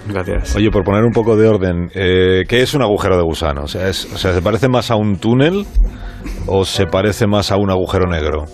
Gracias. 0.10 0.58
Oye, 0.58 0.70
por 0.72 0.84
poner 0.84 1.06
un 1.06 1.14
poco 1.14 1.38
de 1.38 1.48
orden, 1.48 1.90
eh, 1.96 2.44
¿qué 2.50 2.62
es 2.62 2.74
un 2.74 2.82
agujero 2.82 3.16
de 3.16 3.24
gusano? 3.24 3.62
O 3.64 3.68
sea, 3.68 3.88
es- 3.88 4.12
o 4.14 4.18
sea, 4.18 4.34
¿se 4.34 4.42
parece 4.42 4.68
más 4.68 4.92
a 4.92 4.96
un 4.98 5.18
túnel 5.20 5.66
o 6.48 6.66
se 6.66 6.86
parece 6.86 7.28
más 7.28 7.45
a 7.52 7.58
un 7.58 7.70
agujero 7.70 8.08
negro? 8.08 8.46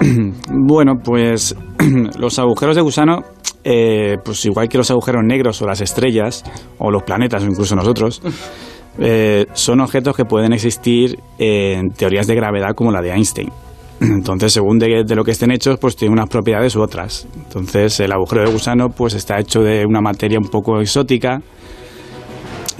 Bueno, 0.50 0.94
pues 1.02 1.56
los 2.18 2.38
agujeros 2.38 2.76
de 2.76 2.82
gusano, 2.82 3.22
eh, 3.64 4.16
pues 4.24 4.44
igual 4.46 4.68
que 4.68 4.78
los 4.78 4.90
agujeros 4.90 5.22
negros 5.24 5.60
o 5.62 5.66
las 5.66 5.80
estrellas, 5.80 6.44
o 6.78 6.90
los 6.90 7.02
planetas, 7.02 7.42
o 7.42 7.46
incluso 7.46 7.74
nosotros, 7.76 8.22
eh, 8.98 9.46
son 9.52 9.80
objetos 9.80 10.16
que 10.16 10.24
pueden 10.24 10.52
existir 10.52 11.18
en 11.38 11.90
teorías 11.90 12.26
de 12.26 12.34
gravedad 12.34 12.74
como 12.74 12.92
la 12.92 13.00
de 13.00 13.10
Einstein. 13.10 13.50
Entonces, 14.00 14.52
según 14.52 14.78
de, 14.78 15.04
de 15.04 15.14
lo 15.14 15.24
que 15.24 15.32
estén 15.32 15.50
hechos, 15.50 15.78
pues 15.78 15.96
tienen 15.96 16.14
unas 16.14 16.28
propiedades 16.28 16.74
u 16.76 16.82
otras. 16.82 17.26
Entonces, 17.36 18.00
el 18.00 18.12
agujero 18.12 18.44
de 18.44 18.52
gusano 18.52 18.88
pues 18.88 19.14
está 19.14 19.38
hecho 19.38 19.60
de 19.62 19.84
una 19.86 20.00
materia 20.00 20.38
un 20.38 20.48
poco 20.48 20.80
exótica. 20.80 21.40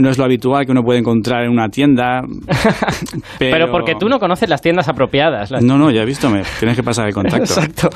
No 0.00 0.10
es 0.10 0.18
lo 0.18 0.24
habitual 0.24 0.64
que 0.64 0.72
uno 0.72 0.82
puede 0.82 0.98
encontrar 1.00 1.44
en 1.44 1.50
una 1.50 1.68
tienda. 1.68 2.22
Pero, 3.38 3.70
porque 3.70 3.94
tú 3.98 4.08
no 4.08 4.18
conoces 4.18 4.48
las 4.48 4.60
tiendas 4.62 4.88
apropiadas. 4.88 5.50
las- 5.50 5.62
No, 5.62 5.76
no, 5.78 5.90
ya 5.90 6.02
he 6.02 6.06
visto, 6.06 6.30
me 6.30 6.42
tienes 6.58 6.76
que 6.76 6.82
pasar 6.82 7.06
el 7.06 7.14
contacto. 7.14 7.42
Exacto. 7.60 7.90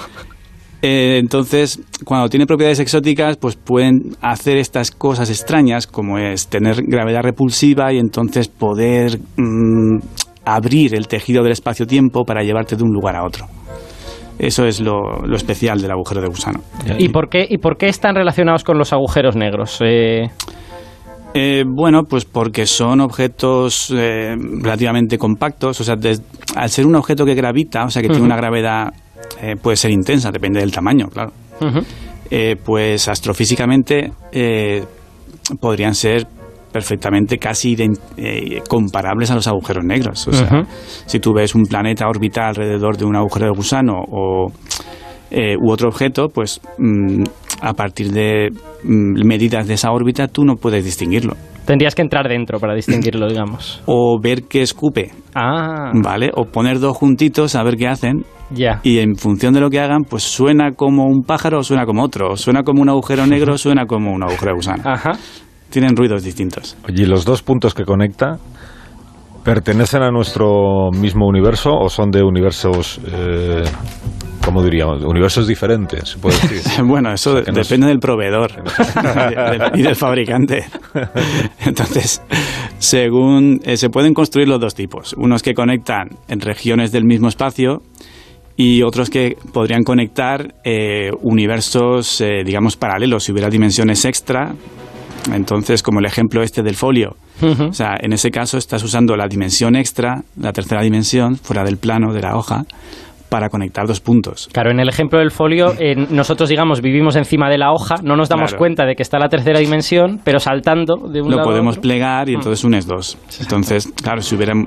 Eh, 0.82 1.16
entonces, 1.18 1.80
cuando 2.04 2.28
tiene 2.28 2.44
propiedades 2.46 2.78
exóticas, 2.78 3.38
pues 3.38 3.56
pueden 3.56 4.16
hacer 4.20 4.58
estas 4.58 4.90
cosas 4.90 5.30
extrañas, 5.30 5.86
como 5.86 6.18
es 6.18 6.48
tener 6.48 6.76
gravedad 6.86 7.22
repulsiva 7.22 7.90
y 7.92 7.98
entonces 7.98 8.48
poder 8.48 9.18
mm, 9.38 9.98
abrir 10.44 10.94
el 10.94 11.08
tejido 11.08 11.42
del 11.42 11.52
espacio-tiempo 11.52 12.24
para 12.24 12.42
llevarte 12.42 12.76
de 12.76 12.82
un 12.84 12.90
lugar 12.92 13.16
a 13.16 13.24
otro. 13.24 13.46
Eso 14.38 14.66
es 14.66 14.80
lo, 14.80 15.00
lo 15.24 15.36
especial 15.36 15.80
del 15.80 15.92
agujero 15.92 16.20
de 16.20 16.26
gusano. 16.26 16.60
¿Y 16.98 17.08
por, 17.08 17.30
qué, 17.30 17.46
¿Y 17.48 17.58
por 17.58 17.78
qué 17.78 17.86
están 17.86 18.14
relacionados 18.16 18.62
con 18.64 18.76
los 18.76 18.92
agujeros 18.92 19.36
negros? 19.36 19.78
Eh, 19.82 20.26
Eh, 21.36 21.64
bueno, 21.66 22.04
pues 22.04 22.24
porque 22.24 22.64
son 22.64 23.00
objetos 23.00 23.92
eh, 23.92 24.36
relativamente 24.60 25.18
compactos, 25.18 25.80
o 25.80 25.84
sea, 25.84 25.96
des- 25.96 26.22
al 26.54 26.70
ser 26.70 26.86
un 26.86 26.94
objeto 26.94 27.24
que 27.24 27.34
gravita, 27.34 27.84
o 27.84 27.90
sea, 27.90 28.00
que 28.02 28.08
tiene 28.08 28.24
una 28.24 28.36
gravedad, 28.36 28.92
eh, 29.42 29.56
puede 29.60 29.76
ser 29.76 29.90
intensa, 29.90 30.30
depende 30.30 30.60
del 30.60 30.70
tamaño, 30.70 31.08
claro. 31.08 31.32
eh, 32.30 32.54
pues 32.64 33.08
astrofísicamente 33.08 34.12
eh, 34.32 34.84
podrían 35.60 35.94
ser 35.94 36.26
perfectamente 36.72 37.38
casi 37.38 37.76
eh, 38.16 38.60
comparables 38.68 39.30
a 39.30 39.34
los 39.34 39.46
agujeros 39.46 39.84
negros. 39.84 40.26
O 40.28 40.32
sea, 40.32 40.48
si 41.06 41.18
tú 41.20 41.32
ves 41.32 41.54
un 41.54 41.64
planeta 41.64 42.06
orbitar 42.08 42.46
alrededor 42.48 42.96
de 42.96 43.04
un 43.04 43.14
agujero 43.16 43.46
de 43.46 43.52
gusano 43.52 43.94
o 44.08 44.52
eh, 45.30 45.56
u 45.60 45.70
otro 45.70 45.88
objeto, 45.88 46.28
pues 46.28 46.60
mm, 46.78 47.22
a 47.60 47.72
partir 47.74 48.10
de 48.12 48.48
mm, 48.84 49.26
medidas 49.26 49.66
de 49.66 49.74
esa 49.74 49.90
órbita 49.92 50.28
tú 50.28 50.44
no 50.44 50.56
puedes 50.56 50.84
distinguirlo. 50.84 51.34
Tendrías 51.64 51.94
que 51.94 52.02
entrar 52.02 52.28
dentro 52.28 52.58
para 52.60 52.74
distinguirlo, 52.74 53.26
digamos. 53.30 53.82
O 53.86 54.18
ver 54.22 54.42
qué 54.44 54.60
escupe, 54.62 55.12
Ah, 55.34 55.90
¿vale? 55.94 56.30
O 56.34 56.44
poner 56.44 56.78
dos 56.78 56.96
juntitos 56.96 57.54
a 57.56 57.62
ver 57.62 57.76
qué 57.76 57.88
hacen 57.88 58.24
ya. 58.50 58.80
y 58.82 58.98
en 58.98 59.16
función 59.16 59.54
de 59.54 59.60
lo 59.60 59.70
que 59.70 59.80
hagan, 59.80 60.02
pues 60.04 60.22
suena 60.24 60.72
como 60.72 61.06
un 61.06 61.22
pájaro 61.22 61.60
o 61.60 61.62
suena 61.62 61.86
como 61.86 62.02
otro. 62.04 62.32
O 62.32 62.36
suena 62.36 62.62
como 62.62 62.82
un 62.82 62.88
agujero 62.90 63.26
negro 63.26 63.54
o 63.54 63.58
suena 63.58 63.86
como 63.86 64.12
un 64.12 64.22
agujero 64.22 64.50
de 64.52 64.56
gusano. 64.56 64.82
Ajá. 64.84 65.12
Tienen 65.70 65.96
ruidos 65.96 66.22
distintos. 66.22 66.76
Oye, 66.86 67.02
¿y 67.02 67.06
los 67.06 67.24
dos 67.24 67.42
puntos 67.42 67.74
que 67.74 67.84
conecta 67.84 68.38
pertenecen 69.42 70.02
a 70.02 70.10
nuestro 70.10 70.90
mismo 70.92 71.26
universo 71.26 71.70
o 71.72 71.88
son 71.88 72.10
de 72.10 72.22
universos, 72.22 73.00
eh, 73.12 73.64
¿cómo 74.44 74.62
diríamos? 74.62 75.02
Universos 75.02 75.46
diferentes, 75.46 76.10
se 76.10 76.18
puede 76.18 76.36
decir. 76.36 76.60
Bueno, 76.84 77.12
eso 77.12 77.34
depende 77.34 77.86
del 77.86 77.98
proveedor 77.98 78.62
y 79.74 79.82
del 79.82 79.96
fabricante. 79.96 80.64
Entonces, 81.64 82.22
según 82.78 83.60
eh, 83.64 83.76
se 83.76 83.88
pueden 83.88 84.12
construir 84.12 84.48
los 84.48 84.60
dos 84.60 84.74
tipos, 84.74 85.14
unos 85.14 85.42
que 85.42 85.54
conectan 85.54 86.08
en 86.28 86.40
regiones 86.40 86.92
del 86.92 87.04
mismo 87.04 87.28
espacio 87.28 87.82
y 88.56 88.82
otros 88.82 89.10
que 89.10 89.36
podrían 89.52 89.82
conectar 89.82 90.54
eh, 90.64 91.10
universos, 91.22 92.20
eh, 92.20 92.42
digamos, 92.44 92.76
paralelos, 92.76 93.24
si 93.24 93.32
hubiera 93.32 93.48
dimensiones 93.48 94.04
extra. 94.04 94.54
Entonces, 95.32 95.82
como 95.82 96.00
el 96.00 96.06
ejemplo 96.06 96.42
este 96.42 96.62
del 96.62 96.74
folio, 96.74 97.16
o 97.40 97.72
sea, 97.72 97.96
en 97.98 98.12
ese 98.12 98.30
caso 98.30 98.58
estás 98.58 98.82
usando 98.84 99.16
la 99.16 99.26
dimensión 99.26 99.74
extra, 99.74 100.22
la 100.38 100.52
tercera 100.52 100.82
dimensión, 100.82 101.36
fuera 101.36 101.64
del 101.64 101.78
plano 101.78 102.12
de 102.12 102.20
la 102.20 102.36
hoja, 102.36 102.64
para 103.28 103.48
conectar 103.48 103.86
dos 103.86 104.00
puntos. 104.00 104.48
Claro, 104.52 104.70
en 104.70 104.78
el 104.80 104.88
ejemplo 104.88 105.18
del 105.18 105.30
folio, 105.30 105.72
eh, 105.78 105.94
nosotros, 106.10 106.48
digamos, 106.48 106.80
vivimos 106.80 107.16
encima 107.16 107.48
de 107.50 107.58
la 107.58 107.72
hoja, 107.72 107.96
no 108.02 108.16
nos 108.16 108.28
damos 108.28 108.50
Claro. 108.50 108.58
cuenta 108.58 108.86
de 108.86 108.94
que 108.94 109.02
está 109.02 109.18
la 109.18 109.28
tercera 109.28 109.58
dimensión, 109.58 110.20
pero 110.22 110.38
saltando 110.38 110.96
de 111.08 111.20
un 111.20 111.30
lo 111.30 111.36
lado 111.38 111.48
a 111.48 111.50
podemos 111.52 111.72
otro. 111.72 111.82
plegar 111.82 112.28
y 112.28 112.34
entonces 112.34 112.62
unes 112.64 112.86
dos. 112.86 113.18
Entonces, 113.40 113.88
claro, 114.02 114.20
si 114.22 114.36
hubiera 114.36 114.52
eh, 114.54 114.66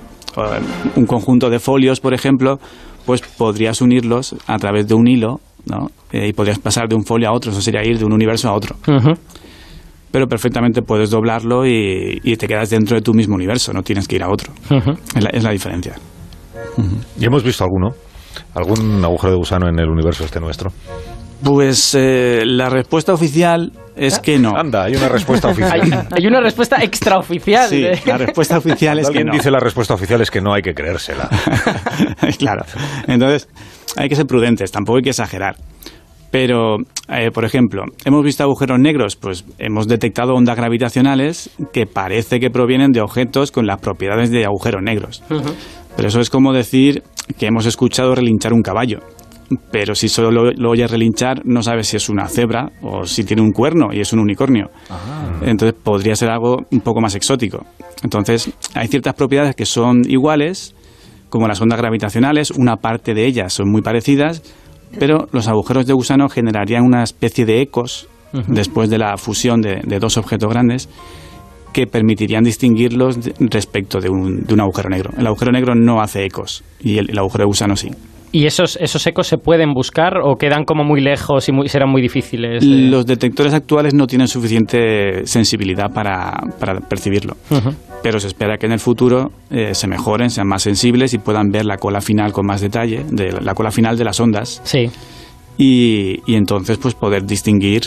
un 0.95 1.05
conjunto 1.05 1.49
de 1.49 1.59
folios, 1.59 1.99
por 2.01 2.13
ejemplo, 2.13 2.59
pues 3.05 3.21
podrías 3.21 3.81
unirlos 3.81 4.35
a 4.47 4.57
través 4.57 4.87
de 4.87 4.95
un 4.95 5.07
hilo, 5.07 5.39
¿no? 5.65 5.87
Eh, 6.11 6.27
y 6.29 6.33
podrías 6.33 6.59
pasar 6.59 6.87
de 6.89 6.95
un 6.95 7.03
folio 7.05 7.29
a 7.29 7.31
otro, 7.33 7.51
eso 7.51 7.61
sería 7.61 7.81
ir 7.85 7.97
de 7.97 8.05
un 8.05 8.11
universo 8.13 8.49
a 8.49 8.53
otro. 8.53 8.75
Pero 10.11 10.25
perfectamente 10.27 10.81
puedes 10.81 11.09
doblarlo 11.09 11.65
y, 11.65 12.19
y 12.23 12.35
te 12.37 12.47
quedas 12.47 12.69
dentro 12.69 12.95
de 12.95 13.01
tu 13.01 13.13
mismo 13.13 13.35
universo, 13.35 13.73
no 13.73 13.83
tienes 13.83 14.07
que 14.07 14.15
ir 14.15 14.23
a 14.23 14.29
otro. 14.29 14.53
Ujú. 14.71 14.91
Es 15.15 15.23
la, 15.23 15.29
es 15.31 15.43
la 15.43 15.51
diferencia. 15.51 15.95
¿Y 17.19 17.25
hemos 17.25 17.43
visto 17.43 17.63
alguno? 17.63 17.89
¿Algún 18.57 19.03
agujero 19.05 19.31
de 19.33 19.37
gusano 19.37 19.69
en 19.69 19.79
el 19.79 19.87
universo 19.87 20.25
este 20.25 20.39
nuestro? 20.39 20.71
Pues 21.43 21.93
eh, 21.95 22.41
la 22.45 22.69
respuesta 22.69 23.13
oficial 23.13 23.71
es 23.95 24.17
que 24.17 24.39
no. 24.39 24.57
Anda, 24.57 24.85
hay 24.85 24.95
una 24.95 25.07
respuesta 25.07 25.47
oficial. 25.51 26.07
hay 26.11 26.25
una 26.27 26.41
respuesta 26.41 26.77
extraoficial. 26.81 27.69
Sí, 27.69 27.81
de- 27.83 28.01
la 28.05 28.17
respuesta 28.17 28.57
oficial 28.57 28.97
es 28.97 29.05
que 29.05 29.09
alguien 29.19 29.27
no. 29.27 29.33
dice 29.33 29.51
la 29.51 29.59
respuesta 29.59 29.93
oficial 29.93 30.21
es 30.21 30.31
que 30.31 30.41
no 30.41 30.53
hay 30.53 30.63
que 30.63 30.73
creérsela. 30.73 31.29
claro. 32.39 32.63
Entonces, 33.07 33.47
hay 33.95 34.09
que 34.09 34.15
ser 34.15 34.25
prudentes, 34.25 34.71
tampoco 34.71 34.97
hay 34.97 35.03
que 35.03 35.11
exagerar. 35.11 35.55
Pero, 36.31 36.77
eh, 37.09 37.31
por 37.31 37.45
ejemplo, 37.45 37.83
hemos 38.03 38.23
visto 38.23 38.43
agujeros 38.43 38.79
negros, 38.79 39.15
pues 39.15 39.45
hemos 39.59 39.87
detectado 39.87 40.33
ondas 40.33 40.57
gravitacionales 40.57 41.51
que 41.71 41.85
parece 41.85 42.39
que 42.39 42.49
provienen 42.49 42.91
de 42.91 42.99
objetos 43.01 43.51
con 43.51 43.65
las 43.65 43.79
propiedades 43.79 44.29
de 44.31 44.43
agujeros 44.45 44.81
negros. 44.83 45.23
Pero 45.97 46.09
eso 46.09 46.21
es 46.21 46.29
como 46.29 46.53
decir 46.53 47.01
que 47.39 47.47
hemos 47.47 47.65
escuchado 47.65 48.13
relinchar 48.13 48.53
un 48.53 48.61
caballo. 48.61 48.99
Pero 49.71 49.95
si 49.95 50.09
solo 50.09 50.29
lo, 50.29 50.51
lo 50.51 50.69
oyes 50.69 50.91
relinchar, 50.91 51.43
no 51.43 51.63
sabes 51.63 51.87
si 51.87 51.97
es 51.97 52.07
una 52.07 52.27
cebra 52.27 52.69
o 52.83 53.05
si 53.05 53.23
tiene 53.23 53.41
un 53.41 53.51
cuerno 53.51 53.87
y 53.91 53.99
es 53.99 54.13
un 54.13 54.19
unicornio. 54.19 54.69
Entonces 55.41 55.75
podría 55.81 56.15
ser 56.15 56.29
algo 56.29 56.57
un 56.71 56.81
poco 56.81 57.01
más 57.01 57.15
exótico. 57.15 57.65
Entonces, 58.03 58.51
hay 58.75 58.87
ciertas 58.87 59.15
propiedades 59.15 59.55
que 59.55 59.65
son 59.65 60.01
iguales, 60.07 60.75
como 61.29 61.47
las 61.47 61.59
ondas 61.61 61.79
gravitacionales, 61.79 62.51
una 62.51 62.75
parte 62.75 63.15
de 63.15 63.25
ellas 63.25 63.53
son 63.53 63.71
muy 63.71 63.81
parecidas, 63.81 64.43
pero 64.99 65.27
los 65.31 65.47
agujeros 65.47 65.87
de 65.87 65.93
gusano 65.93 66.29
generarían 66.29 66.83
una 66.83 67.01
especie 67.01 67.45
de 67.45 67.61
ecos 67.61 68.07
después 68.47 68.89
de 68.89 68.99
la 68.99 69.17
fusión 69.17 69.61
de, 69.61 69.81
de 69.83 69.99
dos 69.99 70.17
objetos 70.17 70.49
grandes 70.49 70.89
que 71.77 71.85
permitirían 71.85 72.43
distinguirlos 72.43 73.19
respecto 73.39 73.99
de 73.99 74.09
un, 74.09 74.41
de 74.47 74.53
un 74.55 74.61
agujero 74.61 74.89
negro. 74.89 75.11
El 75.15 75.27
agujero 75.27 75.51
negro 75.51 75.75
no 75.75 76.01
hace 76.01 76.25
ecos 76.25 76.63
y 76.81 76.97
el, 76.97 77.11
el 77.11 77.19
agujero 77.19 77.43
de 77.43 77.45
gusano 77.45 77.75
sí. 77.75 77.89
¿Y 78.31 78.47
esos, 78.47 78.79
esos 78.81 79.05
ecos 79.05 79.27
se 79.27 79.37
pueden 79.37 79.75
buscar 79.75 80.17
o 80.23 80.37
quedan 80.37 80.63
como 80.65 80.83
muy 80.83 81.01
lejos 81.01 81.47
y 81.47 81.51
muy- 81.51 81.69
serán 81.69 81.91
muy 81.91 82.01
difíciles? 82.01 82.61
de- 82.67 82.89
Los 82.89 83.05
detectores 83.05 83.53
actuales 83.53 83.93
no 83.93 84.07
tienen 84.07 84.27
suficiente 84.27 85.27
sensibilidad 85.27 85.91
para, 85.93 86.33
para 86.59 86.79
percibirlo, 86.79 87.35
pero 88.01 88.19
se 88.19 88.25
espera 88.25 88.57
que 88.57 88.65
en 88.65 88.71
el 88.71 88.79
futuro 88.79 89.29
eh, 89.51 89.75
se 89.75 89.87
mejoren, 89.87 90.31
sean 90.31 90.47
más 90.47 90.63
sensibles 90.63 91.13
y 91.13 91.19
puedan 91.19 91.51
ver 91.51 91.65
la 91.65 91.77
cola 91.77 92.01
final 92.01 92.33
con 92.33 92.47
más 92.47 92.59
detalle, 92.61 93.05
de 93.11 93.33
la, 93.33 93.39
la 93.41 93.53
cola 93.53 93.69
final 93.69 93.95
de 93.99 94.03
las 94.03 94.19
ondas, 94.19 94.61
Sí. 94.63 94.89
y, 95.59 96.19
y 96.25 96.35
entonces 96.35 96.79
pues 96.79 96.95
poder 96.95 97.23
distinguir 97.23 97.83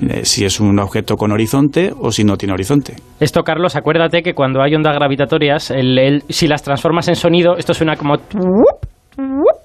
eh, 0.00 0.24
si 0.24 0.44
es 0.44 0.60
un 0.60 0.78
objeto 0.78 1.16
con 1.16 1.32
horizonte 1.32 1.92
o 2.00 2.10
si 2.12 2.24
no 2.24 2.36
tiene 2.36 2.54
horizonte. 2.54 2.94
Esto, 3.20 3.42
Carlos, 3.42 3.76
acuérdate 3.76 4.22
que 4.22 4.34
cuando 4.34 4.62
hay 4.62 4.74
ondas 4.74 4.94
gravitatorias, 4.94 5.70
el- 5.70 5.98
el- 5.98 6.22
si 6.28 6.46
las 6.46 6.62
transformas 6.62 7.08
en 7.08 7.16
sonido, 7.16 7.56
esto 7.56 7.74
suena 7.74 7.96
como... 7.96 8.16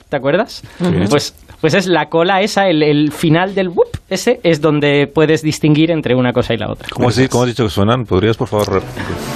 ¿Te 0.10 0.18
acuerdas? 0.18 0.62
Pues, 1.10 1.36
pues 1.60 1.74
es 1.74 1.88
la 1.88 2.06
cola 2.08 2.42
esa, 2.42 2.68
el, 2.68 2.84
el 2.84 3.12
final 3.12 3.56
del 3.56 3.70
whoop, 3.70 3.88
ese 4.10 4.40
es 4.44 4.62
donde 4.62 5.08
puedes 5.08 5.42
distinguir 5.42 5.90
entre 5.92 6.16
una 6.16 6.32
cosa 6.32 6.54
y 6.54 6.58
la 6.58 6.70
otra. 6.72 6.88
¿Cómo 6.94 7.10
di- 7.10 7.28
cómo 7.28 7.44
has 7.44 7.50
dicho 7.50 7.64
que 7.64 7.70
suenan? 7.70 8.04
¿Podrías, 8.04 8.38
por 8.38 8.48
favor, 8.48 8.82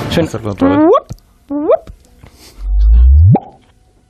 Suena- 0.10 0.28
hacerlo 0.28 0.52
otra 0.52 0.70
vez? 0.70 0.78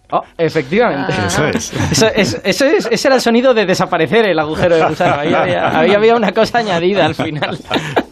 Oh, 0.10 0.22
efectivamente. 0.38 1.14
Eso 1.28 1.46
es. 1.48 1.74
Eso, 1.92 2.08
es- 2.16 2.42
eso 2.46 2.66
es- 2.66 2.88
ese 2.90 3.08
era 3.10 3.16
el 3.16 3.22
sonido 3.22 3.54
de 3.54 3.66
desaparecer 3.66 4.26
el 4.30 4.40
agujero 4.40 4.76
de 4.78 4.86
gusano. 4.88 5.16
Ahí 5.20 5.34
había, 5.34 5.80
ahí 5.80 5.94
había 5.94 6.16
una 6.16 6.32
cosa 6.32 6.60
añadida 6.60 7.06
al 7.06 7.16
final. 7.16 7.58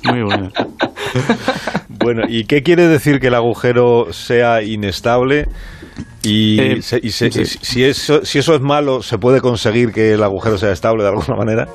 Muy 0.03 0.23
bueno. 0.23 0.49
Bueno, 2.03 2.23
¿y 2.27 2.43
qué 2.45 2.61
quiere 2.61 2.87
decir 2.87 3.19
que 3.19 3.27
el 3.27 3.35
agujero 3.35 4.11
sea 4.11 4.61
inestable? 4.61 5.45
Y, 6.23 6.59
Eh, 6.59 6.81
se- 6.81 6.99
y 7.01 7.09
se- 7.11 7.31
sí. 7.31 7.41
y 7.41 7.45
si, 7.45 7.83
eso, 7.85 8.25
si 8.25 8.39
eso 8.39 8.55
es 8.55 8.61
malo, 8.61 9.01
¿se 9.01 9.17
puede 9.17 9.39
conseguir 9.39 9.91
que 9.91 10.13
el 10.13 10.23
agujero 10.23 10.57
sea 10.57 10.71
estable 10.71 11.03
de 11.03 11.09
alguna 11.09 11.37
manera? 11.37 11.67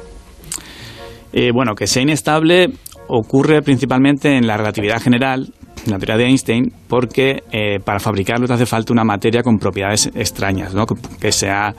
Eh, 1.32 1.50
bueno, 1.54 1.74
que 1.74 1.86
sea 1.86 2.02
inestable 2.02 2.68
ocurre 3.08 3.62
principalmente 3.62 4.36
en 4.36 4.46
la 4.46 4.56
relatividad 4.56 5.00
general, 5.00 5.52
en 5.59 5.59
la 5.86 5.98
teoría 5.98 6.16
de 6.16 6.24
Einstein, 6.24 6.72
porque 6.88 7.42
eh, 7.52 7.78
para 7.84 7.98
fabricarlo 7.98 8.46
te 8.46 8.52
hace 8.54 8.66
falta 8.66 8.92
una 8.92 9.04
materia 9.04 9.42
con 9.42 9.58
propiedades 9.58 10.10
extrañas, 10.14 10.74
¿no? 10.74 10.86
que, 10.86 10.94
que 11.20 11.32
sea 11.32 11.74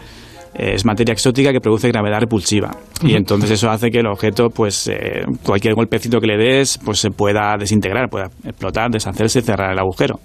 eh, 0.53 0.73
es 0.73 0.85
materia 0.85 1.13
exótica 1.13 1.53
que 1.53 1.61
produce 1.61 1.87
gravedad 1.87 2.19
repulsiva 2.19 2.71
y 3.01 3.15
entonces 3.15 3.51
eso 3.51 3.69
hace 3.69 3.89
que 3.89 3.99
el 3.99 4.07
objeto, 4.07 4.49
pues 4.49 4.87
eh, 4.87 5.23
cualquier 5.43 5.75
golpecito 5.75 6.19
que 6.19 6.27
le 6.27 6.37
des, 6.37 6.77
pues 6.83 6.99
se 6.99 7.09
pueda 7.09 7.55
desintegrar, 7.57 8.09
pueda 8.09 8.25
explotar, 8.43 8.89
deshacerse 8.91 9.39
y 9.39 9.41
cerrar 9.43 9.71
el 9.71 9.79
agujero. 9.79 10.19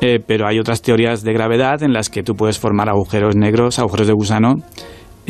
Eh, 0.00 0.20
pero 0.24 0.46
hay 0.46 0.58
otras 0.58 0.82
teorías 0.82 1.22
de 1.22 1.32
gravedad 1.32 1.82
en 1.82 1.92
las 1.94 2.10
que 2.10 2.22
tú 2.22 2.34
puedes 2.34 2.58
formar 2.58 2.90
agujeros 2.90 3.34
negros, 3.34 3.78
agujeros 3.78 4.06
de 4.06 4.12
gusano, 4.12 4.56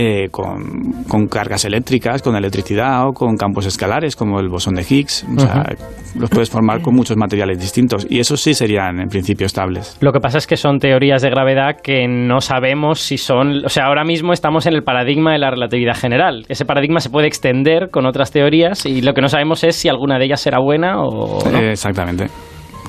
eh, 0.00 0.28
con, 0.30 1.02
con 1.08 1.26
cargas 1.26 1.64
eléctricas, 1.64 2.22
con 2.22 2.36
electricidad 2.36 3.08
o 3.08 3.12
con 3.12 3.36
campos 3.36 3.66
escalares, 3.66 4.14
como 4.14 4.38
el 4.38 4.48
bosón 4.48 4.74
de 4.76 4.86
Higgs. 4.88 5.26
O 5.36 5.40
sea, 5.40 5.64
los 6.16 6.30
puedes 6.30 6.48
formar 6.48 6.82
con 6.82 6.94
muchos 6.94 7.16
materiales 7.16 7.58
distintos 7.58 8.06
y 8.08 8.20
esos 8.20 8.40
sí 8.40 8.54
serían 8.54 9.00
en 9.00 9.08
principio 9.08 9.44
estables. 9.44 9.98
Lo 10.00 10.12
que 10.12 10.20
pasa 10.20 10.38
es 10.38 10.46
que 10.46 10.56
son 10.56 10.78
teorías 10.78 11.22
de 11.22 11.30
gravedad 11.30 11.80
que 11.82 12.06
no 12.06 12.40
sabemos 12.40 13.00
si 13.00 13.18
son... 13.18 13.64
O 13.64 13.68
sea, 13.68 13.86
ahora 13.86 14.04
mismo 14.04 14.32
estamos 14.32 14.66
en 14.66 14.74
el 14.74 14.84
paradigma 14.84 15.32
de 15.32 15.38
la 15.40 15.50
relatividad 15.50 15.96
general. 15.96 16.46
Ese 16.48 16.64
paradigma 16.64 17.00
se 17.00 17.10
puede 17.10 17.26
extender 17.26 17.90
con 17.90 18.06
otras 18.06 18.30
teorías 18.30 18.86
y 18.86 19.02
lo 19.02 19.14
que 19.14 19.20
no 19.20 19.28
sabemos 19.28 19.64
es 19.64 19.74
si 19.74 19.88
alguna 19.88 20.16
de 20.20 20.26
ellas 20.26 20.40
será 20.40 20.60
buena 20.60 21.02
o 21.02 21.42
no. 21.50 21.58
Eh, 21.58 21.72
exactamente. 21.72 22.28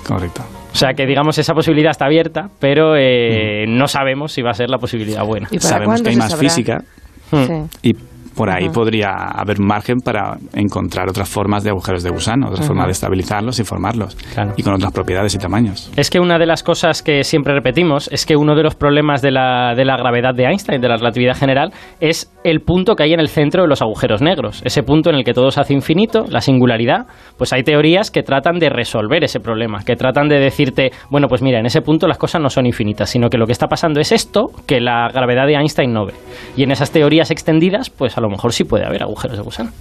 Correcto. 0.08 0.44
O 0.72 0.76
sea, 0.76 0.94
que 0.94 1.08
digamos 1.08 1.40
esa 1.40 1.56
posibilidad 1.56 1.90
está 1.90 2.06
abierta, 2.06 2.50
pero 2.60 2.96
eh, 2.96 3.66
no 3.68 3.88
sabemos 3.88 4.32
si 4.32 4.44
va 4.44 4.52
a 4.52 4.54
ser 4.54 4.70
la 4.70 4.78
posibilidad 4.78 5.26
buena. 5.26 5.48
¿Y 5.50 5.58
para 5.58 5.70
Sabemos 5.70 6.04
que 6.04 6.10
hay 6.10 6.16
más 6.16 6.30
sabrá? 6.30 6.48
física 6.48 6.84
Sí. 7.32 7.90
y 7.90 7.96
por 8.40 8.50
ahí 8.50 8.70
podría 8.70 9.10
haber 9.36 9.60
margen 9.60 9.98
para 10.00 10.38
encontrar 10.54 11.10
otras 11.10 11.28
formas 11.28 11.62
de 11.66 11.72
agujeros 11.72 12.04
de 12.04 12.10
gusano, 12.10 12.48
otras 12.48 12.66
formas 12.66 12.86
de 12.86 12.94
estabilizarlos 12.94 13.60
y 13.60 13.66
formarlos 13.66 14.16
Claro. 14.34 14.54
y 14.56 14.64
con 14.64 14.74
otras 14.76 14.94
propiedades 14.94 15.36
y 15.36 15.40
tamaños. 15.40 15.92
Es 15.98 16.10
que 16.10 16.22
una 16.22 16.40
de 16.40 16.46
las 16.46 16.64
cosas 16.64 17.04
que 17.04 17.26
siempre 17.26 17.54
repetimos 17.54 18.08
es 18.14 18.26
que 18.26 18.38
uno 18.38 18.56
de 18.56 18.64
los 18.64 18.76
problemas 18.76 19.22
de 19.22 19.32
la, 19.32 19.74
de 19.76 19.84
la 19.84 19.98
gravedad 19.98 20.34
de 20.34 20.46
Einstein, 20.46 20.80
de 20.80 20.88
la 20.88 20.96
relatividad 20.96 21.36
general, 21.36 21.74
es 22.00 22.32
el 22.46 22.62
punto 22.62 22.96
que 22.96 23.04
hay 23.04 23.12
en 23.14 23.20
el 23.20 23.28
centro 23.28 23.64
de 23.64 23.68
los 23.68 23.82
agujeros 23.82 24.22
negros. 24.22 24.62
Ese 24.64 24.84
punto 24.84 25.10
en 25.10 25.18
el 25.18 25.26
que 25.26 25.34
todo 25.34 25.52
se 25.52 25.60
hace 25.60 25.74
infinito, 25.74 26.24
la 26.30 26.40
singularidad. 26.40 27.08
Pues 27.38 27.52
hay 27.52 27.64
teorías 27.64 28.10
que 28.10 28.24
tratan 28.24 28.58
de 28.58 28.70
resolver 28.70 29.22
ese 29.26 29.42
problema, 29.42 29.80
que 29.84 29.98
tratan 29.98 30.30
de 30.30 30.40
decirte, 30.40 30.92
bueno, 31.10 31.28
pues 31.28 31.42
mira, 31.42 31.60
en 31.60 31.66
ese 31.66 31.82
punto 31.82 32.08
las 32.08 32.18
cosas 32.18 32.42
no 32.42 32.50
son 32.50 32.66
infinitas, 32.66 33.10
sino 33.10 33.30
que 33.30 33.38
lo 33.38 33.46
que 33.46 33.52
está 33.52 33.68
pasando 33.68 34.00
es 34.00 34.14
esto 34.14 34.46
que 34.66 34.80
la 34.80 35.10
gravedad 35.14 35.46
de 35.46 35.56
Einstein 35.56 35.92
no 35.92 36.06
ve. 36.06 36.14
Y 36.56 36.64
en 36.64 36.72
esas 36.72 36.92
teorías 36.92 37.32
extendidas, 37.32 37.90
pues 37.90 38.18
a 38.18 38.22
lo 38.22 38.29
mejor 38.30 38.54
sí 38.54 38.64
puede 38.64 38.86
haber 38.86 39.04
agujeros 39.04 39.38
de 39.38 39.44
gusano. 39.44 39.72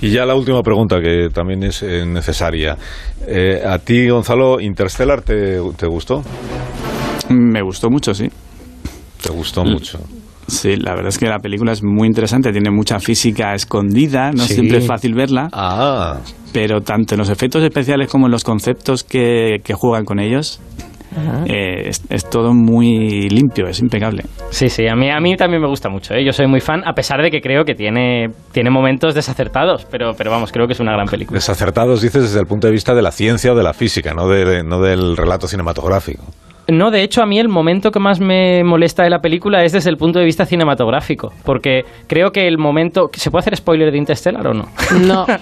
Y 0.00 0.10
ya 0.10 0.24
la 0.24 0.34
última 0.34 0.62
pregunta, 0.62 0.96
que 1.00 1.28
también 1.32 1.62
es 1.62 1.82
eh, 1.82 2.04
necesaria. 2.06 2.76
Eh, 3.26 3.62
¿A 3.66 3.78
ti, 3.78 4.08
Gonzalo, 4.08 4.60
Interstellar 4.60 5.20
te, 5.20 5.58
te 5.76 5.86
gustó? 5.86 6.22
Me 7.28 7.60
gustó 7.62 7.90
mucho, 7.90 8.14
sí. 8.14 8.28
Te 9.22 9.30
gustó 9.30 9.62
mucho. 9.64 10.00
Sí, 10.46 10.74
la 10.76 10.92
verdad 10.94 11.08
es 11.10 11.18
que 11.18 11.26
la 11.26 11.38
película 11.38 11.70
es 11.72 11.82
muy 11.84 12.08
interesante, 12.08 12.50
tiene 12.50 12.70
mucha 12.70 12.98
física 12.98 13.54
escondida, 13.54 14.32
no 14.32 14.44
Sí. 14.44 14.54
siempre 14.54 14.78
es 14.78 14.86
fácil 14.86 15.14
verla, 15.14 15.48
Ah, 15.52 16.18
pero 16.52 16.80
tanto 16.80 17.14
en 17.14 17.18
los 17.18 17.28
efectos 17.28 17.62
especiales 17.62 18.08
como 18.10 18.26
en 18.26 18.32
los 18.32 18.42
conceptos 18.42 19.04
que, 19.04 19.60
que 19.62 19.74
juegan 19.74 20.04
con 20.04 20.18
ellos, 20.18 20.60
eh, 21.46 21.88
es, 21.88 22.02
es 22.08 22.28
todo 22.30 22.52
muy 22.54 23.28
limpio, 23.28 23.66
es 23.66 23.80
impecable. 23.80 24.24
Sí, 24.50 24.68
sí, 24.68 24.86
a 24.86 24.94
mí, 24.94 25.10
a 25.10 25.20
mí 25.20 25.36
también 25.36 25.60
me 25.62 25.68
gusta 25.68 25.88
mucho. 25.88 26.14
¿eh? 26.14 26.24
Yo 26.24 26.32
soy 26.32 26.46
muy 26.46 26.60
fan, 26.60 26.82
a 26.86 26.92
pesar 26.94 27.20
de 27.22 27.30
que 27.30 27.40
creo 27.40 27.64
que 27.64 27.74
tiene, 27.74 28.30
tiene 28.52 28.70
momentos 28.70 29.14
desacertados, 29.14 29.86
pero, 29.90 30.14
pero 30.14 30.30
vamos, 30.30 30.52
creo 30.52 30.66
que 30.66 30.72
es 30.74 30.80
una 30.80 30.92
gran 30.92 31.06
película. 31.06 31.36
desacertados 31.36 32.02
dices 32.02 32.22
desde 32.22 32.40
el 32.40 32.46
punto 32.46 32.66
de 32.66 32.72
vista 32.72 32.94
de 32.94 33.02
la 33.02 33.12
ciencia 33.12 33.52
o 33.52 33.56
de 33.56 33.62
la 33.62 33.72
física, 33.72 34.14
no, 34.14 34.28
de- 34.28 34.44
de- 34.44 34.62
no 34.64 34.80
del 34.80 35.16
relato 35.16 35.48
cinematográfico. 35.48 36.24
No, 36.70 36.90
de 36.90 37.02
hecho, 37.02 37.22
a 37.22 37.26
mí 37.26 37.38
el 37.38 37.48
momento 37.48 37.90
que 37.90 37.98
más 37.98 38.20
me 38.20 38.62
molesta 38.64 39.02
de 39.02 39.10
la 39.10 39.20
película 39.20 39.64
es 39.64 39.72
desde 39.72 39.90
el 39.90 39.96
punto 39.96 40.18
de 40.18 40.24
vista 40.24 40.44
cinematográfico, 40.46 41.32
porque 41.44 41.84
creo 42.06 42.32
que 42.32 42.46
el 42.46 42.58
momento... 42.58 43.10
¿Se 43.12 43.30
puede 43.30 43.40
hacer 43.40 43.56
spoiler 43.56 43.90
de 43.90 43.98
Interstellar 43.98 44.46
o 44.46 44.54
no? 44.54 44.68
No. 45.00 45.26